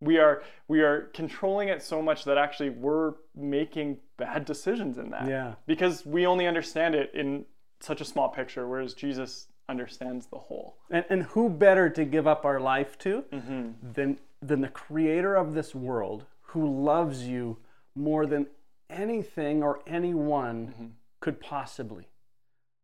We 0.00 0.18
are 0.18 0.42
we 0.68 0.82
are 0.82 1.10
controlling 1.14 1.68
it 1.68 1.82
so 1.82 2.00
much 2.00 2.24
that 2.24 2.38
actually 2.38 2.70
we're 2.70 3.14
making 3.34 3.98
bad 4.16 4.44
decisions 4.44 4.98
in 4.98 5.10
that. 5.10 5.28
Yeah. 5.28 5.54
Because 5.66 6.06
we 6.06 6.26
only 6.26 6.46
understand 6.46 6.94
it 6.94 7.10
in 7.12 7.44
such 7.82 8.00
a 8.00 8.04
small 8.04 8.28
picture, 8.28 8.66
whereas 8.68 8.94
Jesus 8.94 9.48
understands 9.68 10.26
the 10.26 10.38
whole. 10.38 10.76
And, 10.90 11.04
and 11.10 11.22
who 11.24 11.48
better 11.48 11.88
to 11.90 12.04
give 12.04 12.26
up 12.26 12.44
our 12.44 12.60
life 12.60 12.98
to 12.98 13.24
Mm-hmm. 13.32 13.92
than, 13.94 14.18
than 14.40 14.60
the 14.60 14.68
creator 14.68 15.34
of 15.34 15.54
this 15.54 15.74
world 15.74 16.24
who 16.42 16.82
loves 16.84 17.24
you 17.26 17.58
more 17.94 18.26
than 18.26 18.46
anything 18.90 19.62
or 19.62 19.80
anyone 19.86 20.68
Mm-hmm. 20.68 20.86
could 21.20 21.40
possibly? 21.40 22.08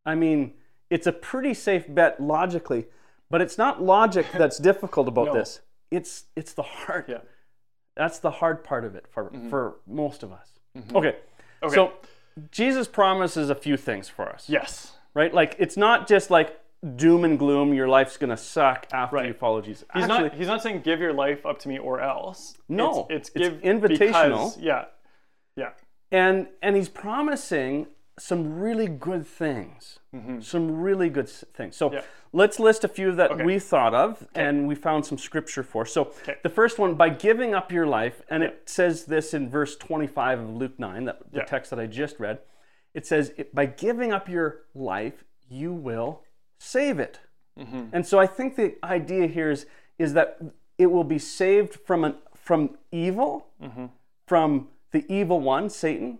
I 0.06 0.14
mean, 0.14 0.54
it's 0.90 1.06
a 1.06 1.12
pretty 1.12 1.52
safe 1.54 1.84
bet 1.88 2.20
logically, 2.20 2.86
but 3.30 3.40
it's 3.40 3.58
not 3.58 3.82
logic 3.82 4.26
that's 4.38 4.58
difficult 4.58 5.08
about 5.08 5.26
No. 5.26 5.34
this. 5.34 5.60
It's 5.90 6.24
it's 6.36 6.52
the 6.52 6.62
heart. 6.62 7.06
Yeah. 7.08 7.18
That's 7.96 8.18
the 8.20 8.30
hard 8.30 8.62
part 8.62 8.84
of 8.84 8.94
it 8.94 9.06
for, 9.10 9.24
Mm-hmm. 9.24 9.48
for 9.50 9.76
most 9.86 10.22
of 10.22 10.32
us. 10.32 10.58
Okay. 10.94 11.16
Okay. 11.62 11.74
So 11.74 11.92
Jesus 12.50 12.86
promises 12.88 13.50
a 13.50 13.54
few 13.54 13.76
things 13.76 14.08
for 14.08 14.28
us 14.28 14.48
Yes. 14.48 14.96
right? 15.14 15.32
Like 15.32 15.56
it's 15.58 15.76
not 15.76 16.08
just 16.08 16.30
like 16.30 16.58
doom 16.96 17.24
and 17.24 17.38
gloom. 17.38 17.74
Your 17.74 17.88
life's 17.88 18.16
gonna 18.16 18.36
suck 18.36 18.86
after 18.92 19.16
Right. 19.16 19.26
you 19.28 19.34
follow 19.34 19.60
Jesus. 19.60 19.84
He's 19.94 20.04
Actually, 20.04 20.28
not 20.28 20.34
he's 20.34 20.46
not 20.46 20.62
saying 20.62 20.82
give 20.82 21.00
your 21.00 21.12
life 21.12 21.44
up 21.44 21.58
to 21.60 21.68
me 21.68 21.78
or 21.78 22.00
else. 22.00 22.56
No, 22.68 23.06
It's, 23.10 23.28
it's 23.30 23.30
it's 23.30 23.48
give 23.48 23.62
invitational. 23.62 24.54
because- 24.54 24.58
yeah. 24.58 24.84
Yeah. 25.56 25.70
and 26.12 26.46
and 26.62 26.76
he's 26.76 26.88
promising 26.88 27.86
some 28.18 28.58
really 28.60 28.86
good 28.88 29.26
things. 29.26 29.98
Some 30.40 30.80
really 30.80 31.08
good 31.10 31.28
things. 31.28 31.76
So 31.76 31.86
Mm-hmm. 31.88 31.96
Yeah. 31.96 32.02
let's 32.32 32.58
list 32.58 32.82
a 32.84 32.88
few 32.88 33.12
that 33.14 33.30
Okay. 33.32 33.44
we 33.44 33.58
thought 33.58 33.94
of 33.94 34.26
and 34.34 34.66
we 34.66 34.74
found 34.74 35.04
some 35.06 35.18
scripture 35.18 35.62
for. 35.62 35.86
So 35.86 36.06
Okay. 36.22 36.36
the 36.42 36.48
first 36.48 36.78
one, 36.78 36.94
by 36.94 37.08
giving 37.10 37.54
up 37.54 37.70
your 37.70 37.86
life, 37.86 38.22
and 38.30 38.42
it 38.42 38.62
says 38.66 39.04
this 39.04 39.34
in 39.34 39.48
verse 39.50 39.76
25 39.76 40.40
of 40.40 40.50
Luke 40.50 40.78
9, 40.78 41.04
that 41.04 41.30
the 41.30 41.38
Yeah. 41.38 41.44
text 41.44 41.70
that 41.70 41.78
I 41.78 41.86
just 41.86 42.18
read. 42.18 42.40
It 42.94 43.06
says, 43.06 43.32
by 43.52 43.66
giving 43.66 44.12
up 44.12 44.28
your 44.28 44.62
life, 44.74 45.24
you 45.48 45.72
will 45.72 46.22
save 46.58 46.98
it. 46.98 47.20
Mm-hmm. 47.58 47.84
And 47.92 48.06
so 48.06 48.18
I 48.18 48.26
think 48.26 48.56
the 48.56 48.76
idea 48.82 49.26
here 49.26 49.50
is, 49.50 49.66
is 49.98 50.14
that 50.14 50.40
it 50.78 50.86
will 50.86 51.04
be 51.04 51.18
saved 51.18 51.74
from 51.86 52.04
an 52.04 52.14
from 52.34 52.78
evil, 52.90 53.46
Mm-hmm. 53.62 53.86
from 54.26 54.68
the 54.92 55.04
evil 55.12 55.38
one, 55.40 55.68
Satan, 55.68 56.18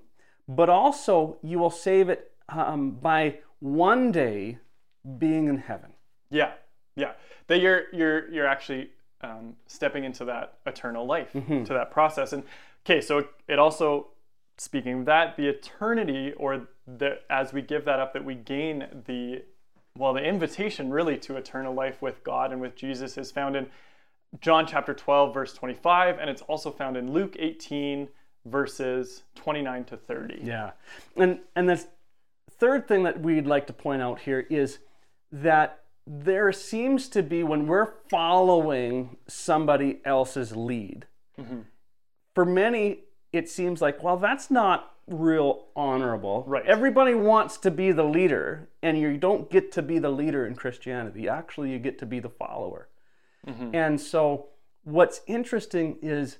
but 0.49 0.69
also 0.71 1.37
you 1.43 1.59
will 1.59 1.71
save 1.71 2.09
it 2.09 2.33
um, 2.49 2.93
by 2.93 3.38
one 3.61 4.11
day 4.11 4.59
being 5.19 5.49
in 5.49 5.59
heaven. 5.59 5.90
Yeah, 6.31 6.52
yeah. 6.97 7.12
That 7.47 7.61
you're 7.61 7.85
you're 7.93 8.31
you're 8.31 8.47
actually 8.47 8.90
um, 9.21 9.55
stepping 9.67 10.05
into 10.05 10.25
that 10.26 10.55
eternal 10.67 11.07
life, 11.07 11.33
Mm-hmm. 11.35 11.64
to 11.64 11.73
that 11.75 11.90
process. 11.90 12.33
And 12.33 12.43
okay, 12.87 13.00
so 13.00 13.26
it 13.49 13.59
also 13.59 14.09
speaking 14.57 15.00
of 15.00 15.07
that, 15.07 15.37
the 15.37 15.49
eternity, 15.49 16.33
or 16.37 16.69
the 16.87 17.21
as 17.31 17.52
we 17.52 17.62
give 17.62 17.85
that 17.85 18.00
up, 18.00 18.12
that 18.14 18.25
we 18.25 18.35
gain 18.35 18.87
the 19.07 19.43
well, 19.97 20.12
the 20.12 20.23
invitation 20.23 20.90
really 20.90 21.17
to 21.19 21.37
eternal 21.37 21.75
life 21.75 22.00
with 22.00 22.23
God 22.23 22.52
and 22.52 22.61
with 22.61 22.76
Jesus 22.76 23.19
is 23.19 23.33
found 23.33 23.57
in 23.57 23.67
John 24.40 24.67
chapter 24.67 24.95
12, 24.95 25.35
verse 25.35 25.52
25, 25.55 26.19
and 26.19 26.31
it's 26.31 26.43
also 26.43 26.71
found 26.71 26.97
in 26.97 27.11
Luke 27.12 27.35
18, 27.38 28.09
verses 28.50 29.23
29 29.37 29.85
to 29.85 29.97
30. 29.97 30.40
Yeah. 30.43 30.71
And 31.17 31.40
and 31.57 31.69
the 31.69 31.85
third 32.50 32.88
thing 32.88 33.05
that 33.05 33.21
we'd 33.21 33.47
like 33.47 33.67
to 33.69 33.73
point 33.73 34.02
out 34.02 34.21
here 34.21 34.40
is 34.50 34.78
that 35.31 35.85
there 36.07 36.52
seems 36.52 37.09
to 37.09 37.23
be 37.23 37.43
when 37.43 37.67
we're 37.67 37.93
following 38.09 39.17
somebody 39.26 40.00
else's 40.05 40.57
lead. 40.57 41.07
Mm-hmm. 41.38 41.61
For 42.35 42.45
many 42.45 43.00
it 43.33 43.49
seems 43.49 43.83
like 43.83 44.02
well 44.02 44.17
that's 44.17 44.50
not 44.50 44.95
real 45.07 45.67
honorable. 45.75 46.45
Right. 46.47 46.67
Everybody 46.67 47.14
wants 47.14 47.57
to 47.59 47.71
be 47.71 47.93
the 47.93 48.05
leader 48.05 48.69
and 48.83 48.99
you 48.99 49.17
don't 49.17 49.50
get 49.50 49.73
to 49.73 49.83
be 49.83 49.99
the 49.99 50.11
leader 50.11 50.47
in 50.47 50.55
Christianity. 50.55 51.28
Actually 51.28 51.71
you 51.71 51.78
get 51.78 51.99
to 52.00 52.07
be 52.07 52.21
the 52.21 52.28
follower. 52.28 52.88
Mm-hmm. 53.47 53.75
And 53.75 54.00
so 54.00 54.49
what's 54.85 55.21
interesting 55.26 55.99
is 56.02 56.38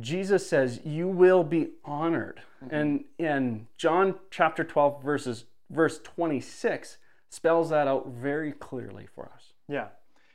Jesus 0.00 0.48
says, 0.48 0.80
"You 0.84 1.08
will 1.08 1.44
be 1.44 1.70
honored," 1.84 2.42
mm-hmm. 2.62 2.74
and 2.74 3.04
in 3.18 3.66
John 3.76 4.16
chapter 4.30 4.64
twelve, 4.64 5.02
verses 5.02 5.44
verse 5.70 6.00
twenty 6.02 6.40
six, 6.40 6.98
spells 7.28 7.70
that 7.70 7.88
out 7.88 8.08
very 8.08 8.52
clearly 8.52 9.06
for 9.14 9.30
us. 9.34 9.52
Yeah. 9.68 9.88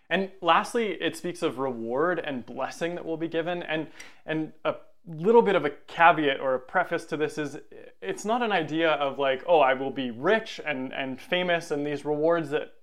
And 0.10 0.30
lastly, 0.42 0.98
it 1.00 1.16
speaks 1.16 1.42
of 1.42 1.58
reward 1.58 2.20
and 2.20 2.46
blessing 2.46 2.96
that 2.96 3.06
will 3.06 3.18
be 3.18 3.30
given. 3.30 3.64
And 3.64 3.88
and 4.26 4.52
a 4.66 4.76
little 5.08 5.42
bit 5.42 5.56
of 5.56 5.66
a 5.66 5.70
caveat 5.88 6.40
or 6.40 6.54
a 6.54 6.60
preface 6.60 7.06
to 7.06 7.18
this 7.18 7.38
is 7.38 7.58
it's 8.02 8.26
not 8.26 8.42
an 8.42 8.52
idea 8.52 8.92
of 8.92 9.18
like, 9.18 9.44
oh, 9.48 9.60
I 9.60 9.74
will 9.74 9.90
be 9.90 10.12
rich 10.12 10.60
and, 10.66 10.94
and 10.94 11.20
famous 11.20 11.72
and 11.72 11.88
these 11.88 12.04
rewards 12.04 12.50
that 12.50 12.74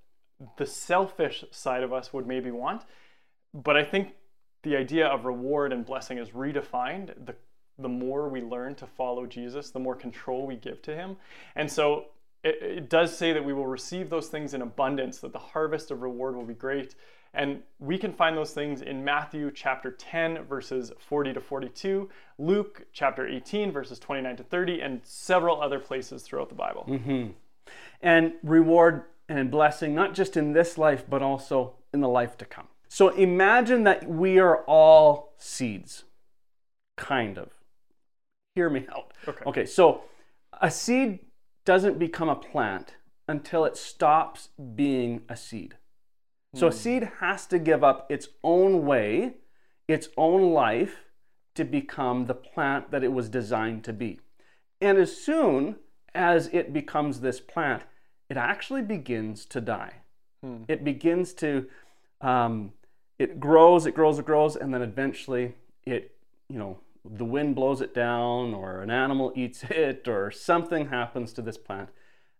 the 0.56 0.66
selfish 0.66 1.44
side 1.50 1.82
of 1.82 1.92
us 1.92 2.12
would 2.12 2.26
maybe 2.26 2.50
want. 2.50 2.82
But 3.52 3.76
I 3.76 3.84
think 3.84 4.14
the 4.62 4.76
idea 4.76 5.06
of 5.06 5.24
reward 5.24 5.72
and 5.72 5.84
blessing 5.86 6.18
is 6.18 6.30
redefined 6.30 7.14
the 7.26 7.34
the 7.78 7.88
more 7.88 8.28
we 8.28 8.42
learn 8.42 8.74
to 8.76 8.86
follow 8.86 9.24
Jesus, 9.26 9.70
the 9.70 9.78
more 9.78 9.94
control 9.94 10.46
we 10.46 10.56
give 10.56 10.82
to 10.82 10.94
him. 10.94 11.16
And 11.54 11.70
so 11.70 12.06
it, 12.42 12.58
it 12.60 12.90
does 12.90 13.16
say 13.16 13.32
that 13.32 13.44
we 13.44 13.52
will 13.52 13.66
receive 13.66 14.10
those 14.10 14.28
things 14.28 14.54
in 14.54 14.62
abundance, 14.62 15.18
that 15.18 15.32
the 15.32 15.38
harvest 15.38 15.90
of 15.90 16.02
reward 16.02 16.34
will 16.34 16.44
be 16.44 16.54
great. 16.54 16.94
And 17.34 17.62
we 17.78 17.98
can 17.98 18.12
find 18.12 18.36
those 18.36 18.52
things 18.52 18.80
in 18.82 19.04
Matthew 19.04 19.50
chapter 19.54 19.92
10, 19.92 20.44
verses 20.44 20.92
40 20.98 21.34
to 21.34 21.40
42, 21.40 22.08
Luke 22.38 22.86
chapter 22.92 23.28
18, 23.28 23.70
verses 23.70 23.98
29 23.98 24.36
to 24.36 24.42
30, 24.42 24.80
and 24.80 25.00
several 25.04 25.60
other 25.60 25.78
places 25.78 26.22
throughout 26.22 26.48
the 26.48 26.54
Bible. 26.54 26.86
Mm-hmm. 26.88 27.30
and 28.02 28.32
reward 28.42 29.04
and 29.28 29.50
blessing, 29.50 29.94
not 29.94 30.14
just 30.14 30.38
in 30.38 30.52
this 30.52 30.78
life, 30.78 31.04
but 31.08 31.20
also 31.20 31.74
in 31.92 32.00
the 32.00 32.08
life 32.08 32.38
to 32.38 32.46
come. 32.46 32.66
So 32.88 33.10
imagine 33.10 33.84
that 33.84 34.08
we 34.08 34.38
are 34.38 34.64
all 34.64 35.34
seeds, 35.38 36.04
kind 36.96 37.38
of. 37.38 37.52
Hear 38.54 38.70
me 38.70 38.86
out. 38.90 39.12
Okay. 39.26 39.44
Okay, 39.46 39.66
so 39.66 40.02
a 40.60 40.70
seed 40.70 41.20
doesn't 41.64 41.98
become 41.98 42.28
a 42.28 42.34
plant 42.34 42.94
until 43.28 43.64
it 43.64 43.76
stops 43.76 44.48
being 44.74 45.22
a 45.28 45.36
seed. 45.36 45.76
So 46.54 46.68
a 46.68 46.72
seed 46.72 47.10
has 47.20 47.46
to 47.48 47.58
give 47.58 47.84
up 47.84 48.10
its 48.10 48.28
own 48.42 48.86
way, 48.86 49.34
its 49.86 50.08
own 50.16 50.50
life 50.52 51.04
to 51.54 51.64
become 51.64 52.24
the 52.24 52.34
plant 52.34 52.90
that 52.90 53.04
it 53.04 53.12
was 53.12 53.28
designed 53.28 53.84
to 53.84 53.92
be. 53.92 54.18
And 54.80 54.96
as 54.96 55.14
soon 55.14 55.76
as 56.14 56.48
it 56.48 56.72
becomes 56.72 57.20
this 57.20 57.38
plant, 57.38 57.82
it 58.30 58.36
actually 58.36 58.82
begins 58.82 59.44
to 59.46 59.60
die. 59.60 59.92
It 60.68 60.84
begins 60.84 61.34
to, 61.34 61.66
um, 62.20 62.72
it 63.18 63.40
grows, 63.40 63.86
it 63.86 63.94
grows, 63.94 64.18
it 64.18 64.26
grows, 64.26 64.56
and 64.56 64.72
then 64.72 64.82
eventually 64.82 65.54
it, 65.84 66.14
you 66.48 66.58
know, 66.58 66.78
the 67.04 67.24
wind 67.24 67.54
blows 67.54 67.80
it 67.80 67.94
down, 67.94 68.54
or 68.54 68.82
an 68.82 68.90
animal 68.90 69.32
eats 69.34 69.64
it, 69.70 70.06
or 70.06 70.30
something 70.30 70.88
happens 70.88 71.32
to 71.32 71.42
this 71.42 71.58
plant, 71.58 71.88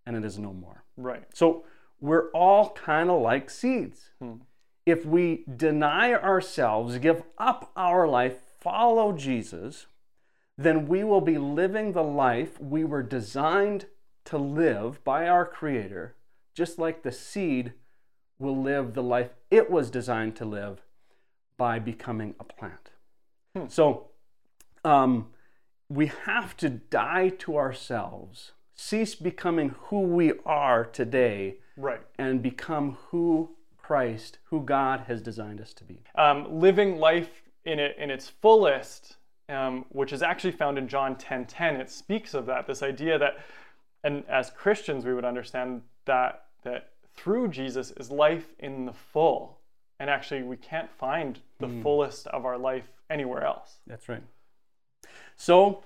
and 0.06 0.16
it 0.16 0.24
is 0.24 0.38
no 0.38 0.52
more. 0.52 0.84
Right. 0.96 1.24
So 1.34 1.64
we're 2.00 2.30
all 2.30 2.70
kind 2.70 3.10
of 3.10 3.20
like 3.20 3.50
seeds. 3.50 4.10
Hmm. 4.20 4.34
If 4.86 5.04
we 5.04 5.44
deny 5.54 6.14
ourselves, 6.14 6.98
give 6.98 7.22
up 7.36 7.70
our 7.76 8.08
life, 8.08 8.36
follow 8.58 9.12
Jesus, 9.12 9.86
then 10.56 10.88
we 10.88 11.04
will 11.04 11.20
be 11.20 11.38
living 11.38 11.92
the 11.92 12.02
life 12.02 12.60
we 12.60 12.84
were 12.84 13.02
designed 13.02 13.86
to 14.24 14.38
live 14.38 15.02
by 15.04 15.28
our 15.28 15.44
Creator, 15.44 16.16
just 16.54 16.78
like 16.78 17.02
the 17.02 17.12
seed 17.12 17.74
will 18.38 18.60
live 18.60 18.94
the 18.94 19.02
life 19.02 19.30
it 19.50 19.70
was 19.70 19.90
designed 19.90 20.36
to 20.36 20.44
live 20.44 20.82
by 21.56 21.78
becoming 21.78 22.34
a 22.38 22.44
plant. 22.44 22.90
Hmm. 23.56 23.66
So, 23.68 24.08
um, 24.84 25.28
we 25.88 26.06
have 26.24 26.56
to 26.58 26.68
die 26.68 27.30
to 27.30 27.56
ourselves, 27.56 28.52
cease 28.74 29.14
becoming 29.14 29.74
who 29.84 30.00
we 30.00 30.32
are 30.44 30.84
today, 30.84 31.56
right, 31.76 32.00
and 32.18 32.42
become 32.42 32.98
who 33.08 33.50
Christ, 33.78 34.38
who 34.44 34.62
God 34.62 35.04
has 35.08 35.22
designed 35.22 35.60
us 35.60 35.72
to 35.74 35.84
be. 35.84 36.02
Um, 36.14 36.60
living 36.60 36.98
life 36.98 37.42
in 37.64 37.78
it 37.78 37.96
in 37.98 38.10
its 38.10 38.28
fullest, 38.28 39.16
um, 39.48 39.86
which 39.88 40.12
is 40.12 40.22
actually 40.22 40.52
found 40.52 40.76
in 40.76 40.88
John 40.88 41.16
10:10. 41.16 41.46
10, 41.46 41.46
10, 41.46 41.76
it 41.76 41.90
speaks 41.90 42.34
of 42.34 42.46
that. 42.46 42.66
This 42.66 42.82
idea 42.82 43.18
that, 43.18 43.38
and 44.04 44.24
as 44.28 44.50
Christians, 44.50 45.04
we 45.06 45.14
would 45.14 45.24
understand 45.24 45.82
that 46.04 46.44
that 46.64 46.92
through 47.18 47.48
Jesus 47.48 47.90
is 47.92 48.10
life 48.10 48.54
in 48.58 48.86
the 48.86 48.92
full, 48.92 49.58
and 49.98 50.08
actually 50.08 50.42
we 50.42 50.56
can't 50.56 50.90
find 50.90 51.40
the 51.58 51.66
mm. 51.66 51.82
fullest 51.82 52.26
of 52.28 52.44
our 52.44 52.56
life 52.56 52.84
anywhere 53.10 53.44
else. 53.44 53.78
That's 53.86 54.08
right. 54.08 54.22
So, 55.36 55.84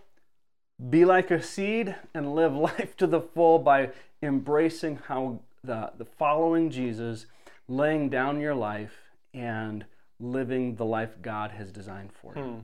be 0.90 1.04
like 1.04 1.30
a 1.30 1.42
seed 1.42 1.94
and 2.14 2.34
live 2.34 2.54
life 2.70 2.96
to 2.98 3.06
the 3.06 3.20
full 3.20 3.58
by 3.58 3.90
embracing 4.22 4.96
how 5.08 5.40
the, 5.64 5.92
the 5.96 6.04
following 6.04 6.70
Jesus, 6.70 7.26
laying 7.68 8.08
down 8.08 8.40
your 8.40 8.54
life 8.54 8.94
and 9.32 9.84
living 10.20 10.76
the 10.76 10.84
life 10.84 11.22
God 11.22 11.52
has 11.52 11.72
designed 11.72 12.12
for 12.12 12.34
you. 12.36 12.42
Hmm. 12.42 12.58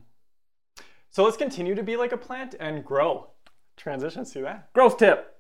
So 1.11 1.25
let's 1.25 1.37
continue 1.37 1.75
to 1.75 1.83
be 1.83 1.97
like 1.97 2.13
a 2.13 2.19
plant 2.19 2.55
and 2.61 2.85
grow. 2.85 3.29
Transition, 3.77 4.25
to 4.25 4.43
that. 4.43 4.73
Growth 4.73 4.99
tip. 4.99 5.35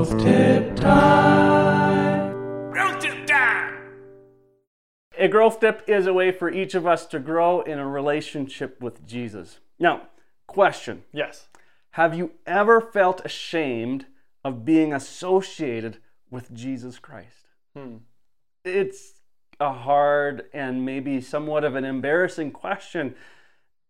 Growth 0.00 0.24
tip 0.24 0.76
time. 0.76 2.70
Growth 2.70 3.00
tip 3.00 3.26
time. 3.26 3.76
A 5.18 5.28
growth 5.28 5.60
tip 5.60 5.82
is 5.86 6.06
a 6.06 6.14
way 6.14 6.32
for 6.32 6.50
each 6.50 6.74
of 6.74 6.86
us 6.86 7.04
to 7.08 7.18
grow 7.18 7.60
in 7.60 7.78
a 7.78 7.86
relationship 7.86 8.80
with 8.80 9.06
Jesus. 9.06 9.58
Now, 9.78 10.08
question. 10.46 11.04
Yes. 11.12 11.48
Have 11.90 12.14
you 12.14 12.30
ever 12.46 12.80
felt 12.80 13.20
ashamed 13.26 14.06
of 14.42 14.64
being 14.64 14.94
associated 14.94 15.98
with 16.30 16.54
Jesus 16.54 16.98
Christ? 16.98 17.48
Hmm. 17.76 17.96
It's 18.64 19.16
a 19.60 19.70
hard 19.70 20.46
and 20.54 20.86
maybe 20.86 21.20
somewhat 21.20 21.62
of 21.62 21.74
an 21.74 21.84
embarrassing 21.84 22.52
question. 22.52 23.14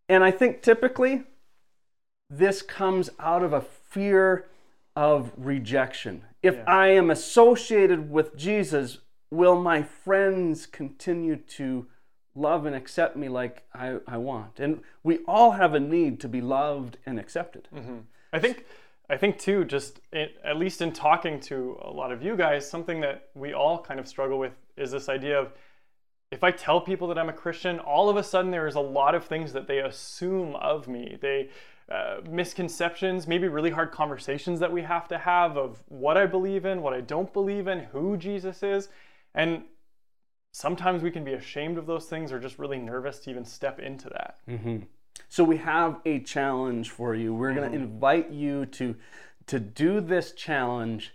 And 0.08 0.24
I 0.24 0.32
think 0.32 0.60
typically 0.60 1.22
this 2.28 2.62
comes 2.62 3.10
out 3.20 3.44
of 3.44 3.52
a 3.52 3.60
fear 3.60 4.46
of 4.96 5.32
rejection. 5.36 6.22
If 6.42 6.56
yeah. 6.56 6.64
I 6.66 6.88
am 6.88 7.10
associated 7.10 8.10
with 8.10 8.36
Jesus, 8.36 8.98
will 9.30 9.60
my 9.60 9.82
friends 9.82 10.66
continue 10.66 11.36
to 11.36 11.86
love 12.34 12.66
and 12.66 12.74
accept 12.74 13.16
me 13.16 13.28
like 13.28 13.64
I, 13.74 13.96
I 14.06 14.16
want? 14.16 14.60
And 14.60 14.82
we 15.02 15.18
all 15.26 15.52
have 15.52 15.74
a 15.74 15.80
need 15.80 16.20
to 16.20 16.28
be 16.28 16.40
loved 16.40 16.98
and 17.06 17.18
accepted. 17.18 17.68
Mm-hmm. 17.74 17.98
I 18.32 18.38
think. 18.38 18.64
I 19.08 19.16
think 19.16 19.40
too, 19.40 19.64
just 19.64 19.98
at 20.12 20.56
least 20.56 20.80
in 20.80 20.92
talking 20.92 21.40
to 21.40 21.76
a 21.82 21.90
lot 21.90 22.12
of 22.12 22.22
you 22.22 22.36
guys, 22.36 22.70
something 22.70 23.00
that 23.00 23.30
we 23.34 23.52
all 23.52 23.82
kind 23.82 23.98
of 23.98 24.06
struggle 24.06 24.38
with 24.38 24.52
is 24.76 24.92
this 24.92 25.08
idea 25.08 25.36
of 25.36 25.52
if 26.30 26.44
I 26.44 26.52
tell 26.52 26.80
people 26.80 27.08
that 27.08 27.18
I'm 27.18 27.28
a 27.28 27.32
Christian, 27.32 27.80
all 27.80 28.08
of 28.08 28.16
a 28.16 28.22
sudden 28.22 28.52
there 28.52 28.68
is 28.68 28.76
a 28.76 28.80
lot 28.80 29.16
of 29.16 29.24
things 29.24 29.52
that 29.52 29.66
they 29.66 29.78
assume 29.78 30.54
of 30.54 30.86
me. 30.86 31.18
They 31.20 31.50
uh, 31.90 32.20
misconceptions, 32.28 33.26
maybe 33.26 33.48
really 33.48 33.70
hard 33.70 33.90
conversations 33.90 34.60
that 34.60 34.72
we 34.72 34.82
have 34.82 35.08
to 35.08 35.18
have 35.18 35.56
of 35.56 35.82
what 35.88 36.16
I 36.16 36.26
believe 36.26 36.64
in, 36.64 36.82
what 36.82 36.94
I 36.94 37.00
don't 37.00 37.32
believe 37.32 37.66
in, 37.66 37.80
who 37.80 38.16
Jesus 38.16 38.62
is. 38.62 38.88
And 39.34 39.64
sometimes 40.52 41.02
we 41.02 41.10
can 41.10 41.24
be 41.24 41.32
ashamed 41.32 41.78
of 41.78 41.86
those 41.86 42.06
things 42.06 42.32
or 42.32 42.38
just 42.38 42.58
really 42.58 42.78
nervous 42.78 43.18
to 43.20 43.30
even 43.30 43.44
step 43.44 43.80
into 43.80 44.08
that. 44.10 44.36
Mm-hmm. 44.48 44.78
So 45.28 45.44
we 45.44 45.56
have 45.58 46.00
a 46.04 46.20
challenge 46.20 46.90
for 46.90 47.14
you. 47.14 47.34
We're 47.34 47.50
mm-hmm. 47.50 47.58
going 47.58 47.72
to 47.72 47.76
invite 47.76 48.30
you 48.30 48.66
to 48.66 48.96
to 49.46 49.58
do 49.58 50.00
this 50.00 50.30
challenge 50.32 51.12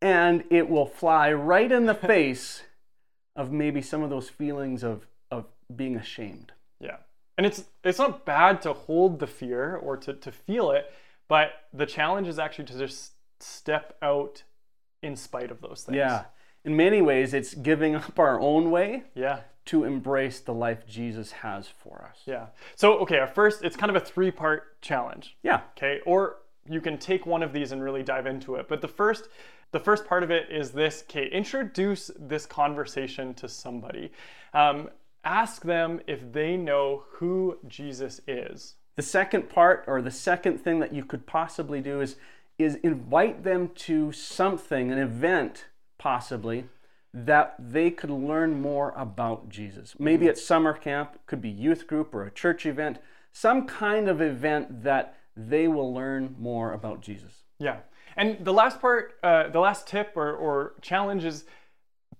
and 0.00 0.42
it 0.50 0.68
will 0.68 0.86
fly 0.86 1.32
right 1.32 1.70
in 1.70 1.86
the 1.86 1.94
face 2.12 2.64
of 3.36 3.52
maybe 3.52 3.80
some 3.80 4.02
of 4.02 4.10
those 4.10 4.28
feelings 4.28 4.82
of 4.82 5.06
of 5.30 5.46
being 5.74 5.96
ashamed. 5.96 6.52
Yeah. 6.80 6.96
And 7.42 7.50
it's 7.50 7.64
it's 7.82 7.98
not 7.98 8.24
bad 8.24 8.62
to 8.62 8.72
hold 8.72 9.18
the 9.18 9.26
fear 9.26 9.74
or 9.74 9.96
to, 9.96 10.14
to 10.14 10.30
feel 10.30 10.70
it, 10.70 10.92
but 11.26 11.50
the 11.72 11.86
challenge 11.86 12.28
is 12.28 12.38
actually 12.38 12.66
to 12.66 12.78
just 12.78 13.14
step 13.40 13.96
out 14.00 14.44
in 15.02 15.16
spite 15.16 15.50
of 15.50 15.60
those 15.60 15.82
things. 15.82 15.96
Yeah. 15.96 16.26
In 16.64 16.76
many 16.76 17.02
ways 17.02 17.34
it's 17.34 17.54
giving 17.54 17.96
up 17.96 18.16
our 18.16 18.38
own 18.38 18.70
way. 18.70 19.02
Yeah. 19.16 19.40
To 19.64 19.82
embrace 19.82 20.38
the 20.38 20.54
life 20.54 20.86
Jesus 20.86 21.32
has 21.32 21.66
for 21.66 22.06
us. 22.08 22.20
Yeah. 22.26 22.46
So 22.76 22.98
okay, 22.98 23.18
our 23.18 23.26
first 23.26 23.64
it's 23.64 23.74
kind 23.74 23.90
of 23.90 23.96
a 23.96 24.04
three-part 24.06 24.80
challenge. 24.80 25.36
Yeah. 25.42 25.62
Okay. 25.76 25.98
Or 26.06 26.36
you 26.70 26.80
can 26.80 26.96
take 26.96 27.26
one 27.26 27.42
of 27.42 27.52
these 27.52 27.72
and 27.72 27.82
really 27.82 28.04
dive 28.04 28.26
into 28.26 28.54
it. 28.54 28.68
But 28.68 28.80
the 28.82 28.86
first 28.86 29.26
the 29.72 29.80
first 29.80 30.06
part 30.06 30.22
of 30.22 30.30
it 30.30 30.48
is 30.48 30.70
this 30.70 31.02
okay, 31.10 31.26
introduce 31.26 32.08
this 32.16 32.46
conversation 32.46 33.34
to 33.34 33.48
somebody. 33.48 34.12
Um, 34.54 34.90
ask 35.24 35.62
them 35.62 36.00
if 36.06 36.32
they 36.32 36.56
know 36.56 37.04
who 37.14 37.58
Jesus 37.66 38.20
is. 38.26 38.74
The 38.96 39.02
second 39.02 39.48
part, 39.48 39.84
or 39.86 40.02
the 40.02 40.10
second 40.10 40.58
thing 40.58 40.80
that 40.80 40.92
you 40.92 41.04
could 41.04 41.26
possibly 41.26 41.80
do, 41.80 42.00
is, 42.00 42.16
is 42.58 42.76
invite 42.76 43.44
them 43.44 43.70
to 43.74 44.12
something, 44.12 44.92
an 44.92 44.98
event 44.98 45.66
possibly, 45.98 46.64
that 47.14 47.54
they 47.58 47.90
could 47.90 48.10
learn 48.10 48.60
more 48.60 48.92
about 48.96 49.48
Jesus. 49.48 49.94
Maybe 49.98 50.28
at 50.28 50.38
summer 50.38 50.72
camp, 50.72 51.18
could 51.26 51.40
be 51.40 51.50
youth 51.50 51.86
group 51.86 52.14
or 52.14 52.24
a 52.24 52.30
church 52.30 52.66
event, 52.66 52.98
some 53.32 53.66
kind 53.66 54.08
of 54.08 54.20
event 54.20 54.82
that 54.82 55.16
they 55.36 55.68
will 55.68 55.92
learn 55.92 56.34
more 56.38 56.72
about 56.72 57.00
Jesus. 57.00 57.44
Yeah. 57.58 57.78
And 58.16 58.44
the 58.44 58.52
last 58.52 58.80
part, 58.80 59.14
uh, 59.22 59.48
the 59.48 59.60
last 59.60 59.86
tip 59.86 60.12
or, 60.16 60.32
or 60.34 60.74
challenge 60.82 61.24
is 61.24 61.44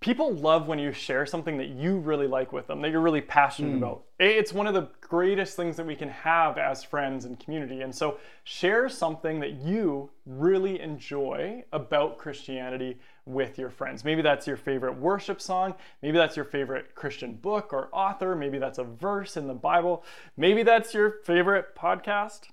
people 0.03 0.35
love 0.35 0.69
when 0.69 0.79
you 0.79 0.93
share 0.93 1.25
something 1.25 1.57
that 1.57 1.69
you 1.69 1.97
really 1.97 2.27
like 2.27 2.53
with 2.53 2.67
them, 2.67 2.83
that 2.83 2.91
you're 2.91 3.01
really 3.01 3.21
passionate 3.21 3.75
mm. 3.75 3.79
about. 3.79 4.05
It's 4.19 4.53
one 4.53 4.67
of 4.67 4.75
the 4.75 4.89
greatest 5.01 5.57
things 5.57 5.77
that 5.77 5.87
we 5.87 5.97
can 5.97 6.09
have 6.11 6.59
as 6.59 6.85
friends 6.85 7.25
and 7.25 7.39
community. 7.39 7.81
And 7.81 7.95
so 7.95 8.19
share 8.45 8.89
something 8.89 9.41
that 9.41 9.53
you 9.63 10.11
really 10.27 10.81
enjoy 10.81 11.65
about 11.73 12.19
Christianity 12.19 12.99
with 13.25 13.59
your 13.59 13.71
friends. 13.71 14.05
Maybe 14.05 14.23
that's 14.23 14.47
your 14.47 14.57
favorite 14.57 14.99
worship 14.99 15.41
song. 15.41 15.75
Maybe 16.03 16.19
that's 16.19 16.37
your 16.37 16.45
favorite 16.45 16.95
Christian 16.95 17.35
book 17.35 17.73
or 17.73 17.89
author. 17.93 18.35
Maybe 18.35 18.59
that's 18.59 18.79
a 18.79 18.85
verse 18.85 19.37
in 19.37 19.47
the 19.47 19.55
Bible. 19.55 20.05
Maybe 20.37 20.63
that's 20.63 20.93
your 20.93 21.21
favorite 21.25 21.75
podcast. 21.77 22.49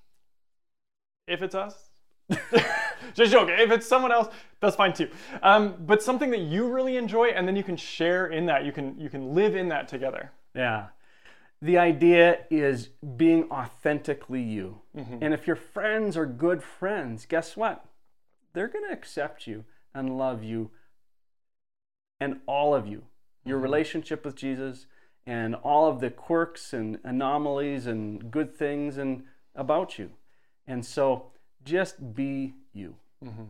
If 1.27 1.41
it's 1.41 1.55
us, 1.55 1.88
Just 3.13 3.31
joking. 3.31 3.55
If 3.57 3.71
it's 3.71 3.87
someone 3.87 4.11
else, 4.11 4.33
that's 4.59 4.75
fine 4.75 4.93
too. 4.93 5.09
Um, 5.41 5.75
but 5.79 6.03
something 6.03 6.29
that 6.31 6.41
you 6.41 6.69
really 6.69 6.97
enjoy, 6.97 7.27
and 7.29 7.47
then 7.47 7.55
you 7.55 7.63
can 7.63 7.77
share 7.77 8.27
in 8.27 8.45
that. 8.47 8.65
You 8.65 8.71
can 8.71 8.99
you 8.99 9.09
can 9.09 9.33
live 9.33 9.55
in 9.55 9.69
that 9.69 9.87
together. 9.87 10.31
Yeah. 10.53 10.87
The 11.61 11.77
idea 11.77 12.39
is 12.49 12.89
being 13.17 13.51
authentically 13.51 14.41
you. 14.41 14.81
Mm-hmm. 14.95 15.17
And 15.21 15.33
if 15.33 15.45
your 15.45 15.57
friends 15.57 16.15
are 16.15 16.25
good 16.25 16.63
friends, 16.63 17.25
guess 17.25 17.57
what? 17.57 17.85
They're 18.53 18.69
going 18.69 18.85
to 18.87 18.93
accept 18.93 19.45
you 19.45 19.65
and 19.93 20.17
love 20.17 20.41
you 20.41 20.71
and 22.21 22.39
all 22.45 22.73
of 22.73 22.87
you. 22.87 23.03
Your 23.43 23.57
mm-hmm. 23.57 23.63
relationship 23.63 24.23
with 24.23 24.35
Jesus 24.35 24.85
and 25.25 25.53
all 25.55 25.89
of 25.89 25.99
the 25.99 26.09
quirks 26.09 26.73
and 26.73 26.97
anomalies 27.03 27.85
and 27.87 28.31
good 28.31 28.55
things 28.55 28.97
and 28.97 29.23
about 29.53 29.99
you. 29.99 30.11
And 30.65 30.85
so 30.85 31.31
just 31.63 32.15
be 32.15 32.53
you. 32.73 32.95
Mm-hmm. 33.23 33.43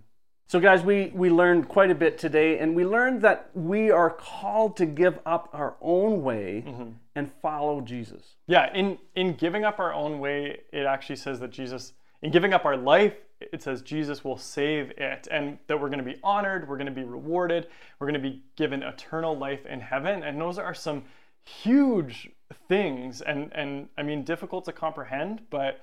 So, 0.48 0.60
guys, 0.60 0.82
we, 0.82 1.12
we 1.14 1.30
learned 1.30 1.68
quite 1.68 1.92
a 1.92 1.96
bit 1.96 2.18
today, 2.18 2.58
and 2.58 2.76
we 2.76 2.84
learned 2.84 3.22
that 3.22 3.52
we 3.54 3.92
are 3.92 4.10
called 4.10 4.76
to 4.78 4.88
give 4.88 5.20
up 5.24 5.48
our 5.54 5.76
own 5.80 6.24
way 6.24 6.64
mm-hmm. 6.66 6.90
and 7.16 7.32
follow 7.42 7.82
Jesus. 7.82 8.36
Yeah, 8.48 8.74
in, 8.74 8.98
in 9.16 9.34
giving 9.34 9.64
up 9.64 9.78
our 9.78 9.94
own 9.94 10.20
way, 10.20 10.62
it 10.74 10.88
actually 10.88 11.18
says 11.18 11.40
that 11.42 11.52
Jesus, 11.52 11.94
in 12.24 12.32
giving 12.32 12.52
up 12.52 12.66
our 12.66 12.76
life, 12.76 13.14
it 13.40 13.62
says 13.62 13.84
Jesus 13.84 14.24
will 14.24 14.38
save 14.38 14.90
it, 14.98 15.28
and 15.30 15.60
that 15.68 15.80
we're 15.80 15.88
going 15.88 16.04
to 16.04 16.12
be 16.12 16.20
honored, 16.24 16.68
we're 16.68 16.78
going 16.78 16.88
to 16.88 16.92
be 16.92 17.04
rewarded, 17.04 17.68
we're 18.00 18.08
going 18.08 18.20
to 18.20 18.30
be 18.30 18.42
given 18.56 18.82
eternal 18.82 19.38
life 19.38 19.68
in 19.68 19.80
heaven. 19.80 20.24
And 20.24 20.42
those 20.42 20.58
are 20.58 20.74
some 20.74 21.04
huge 21.46 22.32
things, 22.68 23.22
and, 23.22 23.52
and 23.54 23.88
I 24.00 24.04
mean, 24.04 24.24
difficult 24.24 24.66
to 24.66 24.72
comprehend, 24.72 25.44
but 25.52 25.82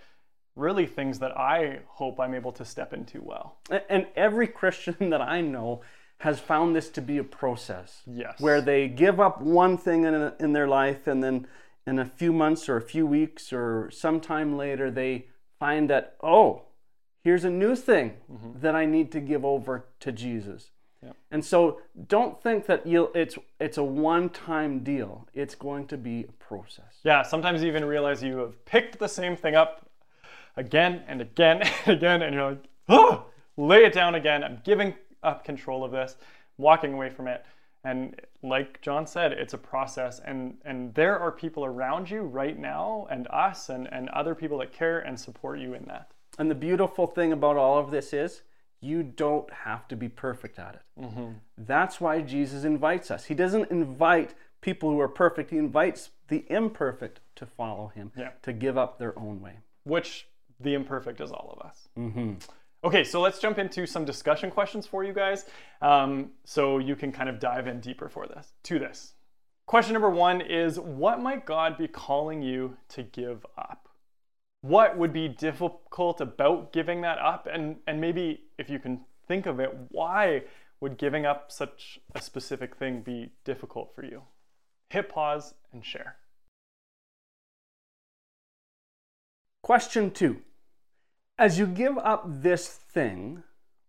really 0.57 0.87
things 0.87 1.19
that 1.19 1.37
I 1.37 1.81
hope 1.87 2.19
I'm 2.19 2.35
able 2.35 2.53
to 2.53 2.64
step 2.64 2.92
into 2.92 3.23
well. 3.23 3.59
And 3.88 4.07
every 4.16 4.49
Christian 4.49 4.97
that 5.11 5.21
I 5.21 5.42
know 5.42 5.83
has 6.19 6.40
found 6.40 6.75
this 6.75 6.88
to 6.88 7.03
be 7.03 7.19
a 7.19 7.25
process. 7.25 8.03
Yes. 8.07 8.40
Where 8.40 8.62
they 8.62 8.88
give 8.88 9.21
up 9.21 9.40
one 9.40 9.77
thing 9.77 10.05
in, 10.05 10.33
in 10.40 10.53
their 10.55 10.66
life 10.66 11.07
and 11.07 11.23
then 11.23 11.47
in 11.87 11.99
a 11.99 12.07
few 12.07 12.33
months 12.33 12.69
or 12.69 12.77
a 12.77 12.83
few 12.83 13.07
weeks 13.07 13.53
or 13.53 13.90
sometime 13.90 14.57
later, 14.57 14.90
they 14.90 15.27
find 15.61 15.88
that, 15.90 16.16
oh, 16.23 16.62
here's 17.23 17.45
a 17.45 17.51
new 17.51 17.77
thing 17.77 18.14
mm-hmm. 18.33 18.61
that 18.61 18.75
I 18.75 18.87
need 18.87 19.12
to 19.12 19.21
give 19.21 19.45
over 19.45 19.87
to 20.01 20.11
Jesus. 20.11 20.71
Yeah. 21.03 21.12
And 21.31 21.45
so 21.45 21.81
don't 22.09 22.42
think 22.42 22.66
that 22.66 22.87
you'll, 22.87 23.11
it's, 23.14 23.37
it's 23.61 23.77
a 23.77 23.85
one 23.85 24.31
time 24.31 24.81
deal, 24.83 25.29
it's 25.35 25.55
going 25.55 25.87
to 25.88 25.99
be 25.99 26.25
a 26.25 26.33
process. 26.33 27.01
Yeah, 27.05 27.23
sometimes 27.23 27.62
you 27.62 27.69
even 27.69 27.85
realize 27.85 28.23
you 28.23 28.38
have 28.38 28.64
picked 28.64 28.99
the 28.99 29.09
same 29.09 29.37
thing 29.37 29.55
up 29.55 29.86
again 30.57 31.03
and 31.07 31.21
again 31.21 31.62
and 31.87 31.97
again, 31.97 32.23
and 32.23 32.35
you're 32.35 32.51
like, 32.51 32.64
oh, 32.88 33.27
lay 33.57 33.85
it 33.85 33.92
down 33.92 34.14
again. 34.14 34.42
I'm 34.45 34.61
giving 34.64 34.95
up 35.23 35.45
control 35.45 35.85
of 35.85 35.92
this, 35.92 36.16
walking 36.59 36.92
away 36.95 37.11
from 37.11 37.29
it. 37.29 37.45
And 37.85 38.21
like 38.42 38.81
John 38.83 39.07
said, 39.07 39.33
it's 39.33 39.55
a 39.55 39.59
process, 39.59 40.21
and, 40.25 40.57
and 40.64 40.92
there 40.95 41.19
are 41.21 41.31
people 41.31 41.64
around 41.64 42.11
you 42.11 42.23
right 42.23 42.59
now, 42.59 43.07
and 43.11 43.29
us, 43.31 43.69
and, 43.69 43.88
and 43.92 44.09
other 44.09 44.35
people 44.35 44.59
that 44.59 44.73
care 44.73 44.99
and 44.99 45.19
support 45.19 45.61
you 45.61 45.75
in 45.75 45.85
that. 45.85 46.11
And 46.37 46.51
the 46.51 46.57
beautiful 46.57 47.07
thing 47.07 47.33
about 47.33 47.57
all 47.57 47.79
of 47.79 47.92
this 47.92 48.12
is 48.12 48.42
you 48.81 49.05
don't 49.05 49.51
have 49.53 49.87
to 49.88 49.97
be 49.97 50.09
perfect 50.09 50.59
at 50.59 50.75
it. 50.75 51.01
Mm-hmm. 51.01 51.29
That's 51.59 52.01
why 52.01 52.23
Jesus 52.23 52.64
invites 52.64 53.11
us. 53.11 53.27
He 53.27 53.35
doesn't 53.35 53.71
invite 53.71 54.35
people 54.61 54.90
who 54.90 54.99
are 55.01 55.09
perfect, 55.09 55.51
He 55.51 55.59
invites 55.59 56.11
the 56.27 56.45
imperfect 56.51 57.21
to 57.37 57.47
follow 57.47 57.92
Him, 57.95 58.11
Yeah. 58.16 58.31
to 58.42 58.53
give 58.53 58.77
up 58.77 58.99
their 58.99 59.16
own 59.16 59.40
way. 59.40 59.59
which 59.85 60.27
the 60.61 60.75
imperfect 60.75 61.21
is 61.21 61.31
all 61.31 61.57
of 61.59 61.66
us. 61.66 61.88
Okay, 62.85 63.05
so 63.05 63.21
let's 63.21 63.38
jump 63.40 63.59
into 63.59 63.87
some 63.87 64.05
discussion 64.05 64.51
questions 64.51 64.87
for 64.87 65.03
you 65.03 65.12
guys, 65.12 65.47
um, 65.83 66.31
so 66.45 66.79
you 66.79 66.95
can 66.95 67.11
kind 67.11 67.29
of 67.29 67.40
dive 67.40 67.66
in 67.66 67.81
deeper 67.81 68.09
for 68.09 68.27
this 68.27 68.53
to 68.64 68.79
this. 68.79 69.14
Question 69.66 69.95
number 69.95 70.11
one 70.11 70.40
is: 70.40 70.79
What 70.79 71.21
might 71.21 71.47
God 71.47 71.77
be 71.77 71.88
calling 71.88 72.42
you 72.42 72.77
to 72.90 73.03
give 73.03 73.45
up? 73.59 73.88
What 74.61 74.97
would 74.97 75.12
be 75.12 75.27
difficult 75.29 76.21
about 76.21 76.73
giving 76.73 77.01
that 77.01 77.19
up, 77.19 77.49
and 77.53 77.77
and 77.87 78.01
maybe 78.01 78.45
if 78.59 78.71
you 78.71 78.79
can 78.79 79.01
think 79.27 79.47
of 79.47 79.59
it, 79.59 79.77
why 79.88 80.42
would 80.81 80.99
giving 80.99 81.27
up 81.27 81.51
such 81.51 81.99
a 82.14 82.21
specific 82.21 82.77
thing 82.77 83.01
be 83.01 83.33
difficult 83.45 83.95
for 83.95 84.05
you? 84.05 84.23
Hit 84.90 85.09
pause 85.09 85.55
and 85.73 85.85
share. 85.85 86.16
Question 89.66 90.12
two 90.12 90.42
As 91.37 91.59
you 91.59 91.66
give 91.66 91.98
up 91.98 92.22
this 92.24 92.68
thing, 92.68 93.42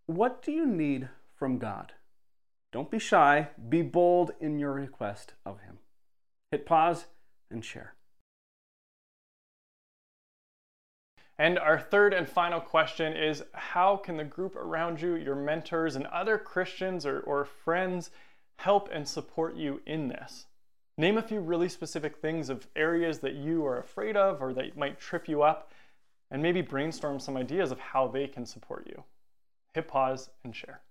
what 0.07 0.41
do 0.41 0.51
you 0.51 0.65
need 0.65 1.09
from 1.35 1.59
God? 1.59 1.93
Don't 2.71 2.89
be 2.89 2.97
shy, 2.97 3.49
be 3.69 3.83
bold 3.83 4.31
in 4.39 4.57
your 4.57 4.73
request 4.73 5.35
of 5.45 5.59
Him. 5.59 5.77
Hit 6.49 6.65
pause 6.65 7.05
and 7.51 7.63
share. 7.63 7.93
And 11.37 11.59
our 11.59 11.79
third 11.79 12.11
and 12.11 12.27
final 12.27 12.59
question 12.59 13.13
is 13.13 13.43
How 13.53 13.97
can 13.97 14.17
the 14.17 14.23
group 14.23 14.55
around 14.55 14.99
you, 14.99 15.13
your 15.13 15.35
mentors, 15.35 15.95
and 15.95 16.07
other 16.07 16.39
Christians 16.39 17.05
or, 17.05 17.19
or 17.19 17.45
friends 17.45 18.09
help 18.55 18.89
and 18.91 19.07
support 19.07 19.55
you 19.55 19.81
in 19.85 20.07
this? 20.07 20.47
Name 20.99 21.19
a 21.19 21.21
few 21.21 21.39
really 21.39 21.69
specific 21.69 22.17
things 22.17 22.49
of 22.49 22.67
areas 22.75 23.19
that 23.19 23.35
you 23.35 23.63
are 23.67 23.77
afraid 23.77 24.17
of 24.17 24.41
or 24.41 24.51
that 24.53 24.75
might 24.75 24.99
trip 24.99 25.27
you 25.27 25.43
up, 25.43 25.71
and 26.31 26.41
maybe 26.41 26.61
brainstorm 26.61 27.19
some 27.19 27.37
ideas 27.37 27.71
of 27.71 27.79
how 27.79 28.07
they 28.07 28.25
can 28.27 28.47
support 28.47 28.87
you. 28.87 29.03
Hit 29.75 29.87
pause 29.87 30.31
and 30.43 30.55
share. 30.55 30.81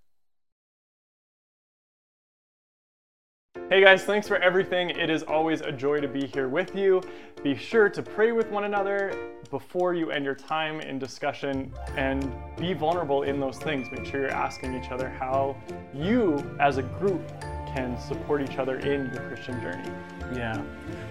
Hey 3.68 3.82
guys, 3.82 4.04
thanks 4.04 4.28
for 4.28 4.36
everything. 4.36 4.90
It 4.90 5.10
is 5.10 5.24
always 5.24 5.60
a 5.60 5.72
joy 5.72 6.00
to 6.00 6.06
be 6.06 6.24
here 6.24 6.48
with 6.48 6.76
you. 6.76 7.02
Be 7.42 7.56
sure 7.56 7.88
to 7.88 8.00
pray 8.00 8.30
with 8.30 8.48
one 8.48 8.62
another 8.62 9.12
before 9.50 9.92
you 9.92 10.12
end 10.12 10.24
your 10.24 10.36
time 10.36 10.80
in 10.80 11.00
discussion 11.00 11.72
and 11.96 12.32
be 12.56 12.74
vulnerable 12.74 13.24
in 13.24 13.40
those 13.40 13.58
things. 13.58 13.90
Make 13.90 14.04
sure 14.04 14.20
you're 14.20 14.30
asking 14.30 14.80
each 14.80 14.92
other 14.92 15.08
how 15.08 15.56
you 15.92 16.48
as 16.60 16.76
a 16.76 16.82
group 16.82 17.28
can 17.76 18.00
support 18.00 18.40
each 18.40 18.56
other 18.58 18.78
in 18.78 19.12
your 19.12 19.22
Christian 19.28 19.60
journey. 19.60 19.90
Yeah. 20.34 20.62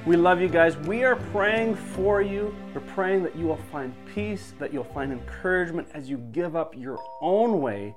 We 0.05 0.17
love 0.17 0.41
you 0.41 0.49
guys. 0.49 0.75
We 0.77 1.03
are 1.03 1.15
praying 1.15 1.75
for 1.75 2.23
you. 2.23 2.55
We're 2.73 2.81
praying 2.81 3.21
that 3.23 3.35
you 3.35 3.45
will 3.45 3.59
find 3.71 3.93
peace, 4.13 4.53
that 4.59 4.73
you'll 4.73 4.83
find 4.83 5.11
encouragement 5.11 5.87
as 5.93 6.09
you 6.09 6.17
give 6.17 6.55
up 6.55 6.73
your 6.75 6.99
own 7.21 7.61
way 7.61 7.95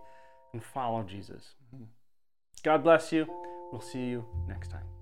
and 0.52 0.62
follow 0.62 1.02
Jesus. 1.02 1.54
God 2.62 2.84
bless 2.84 3.10
you. 3.10 3.26
We'll 3.72 3.80
see 3.80 4.04
you 4.04 4.24
next 4.46 4.70
time. 4.70 4.97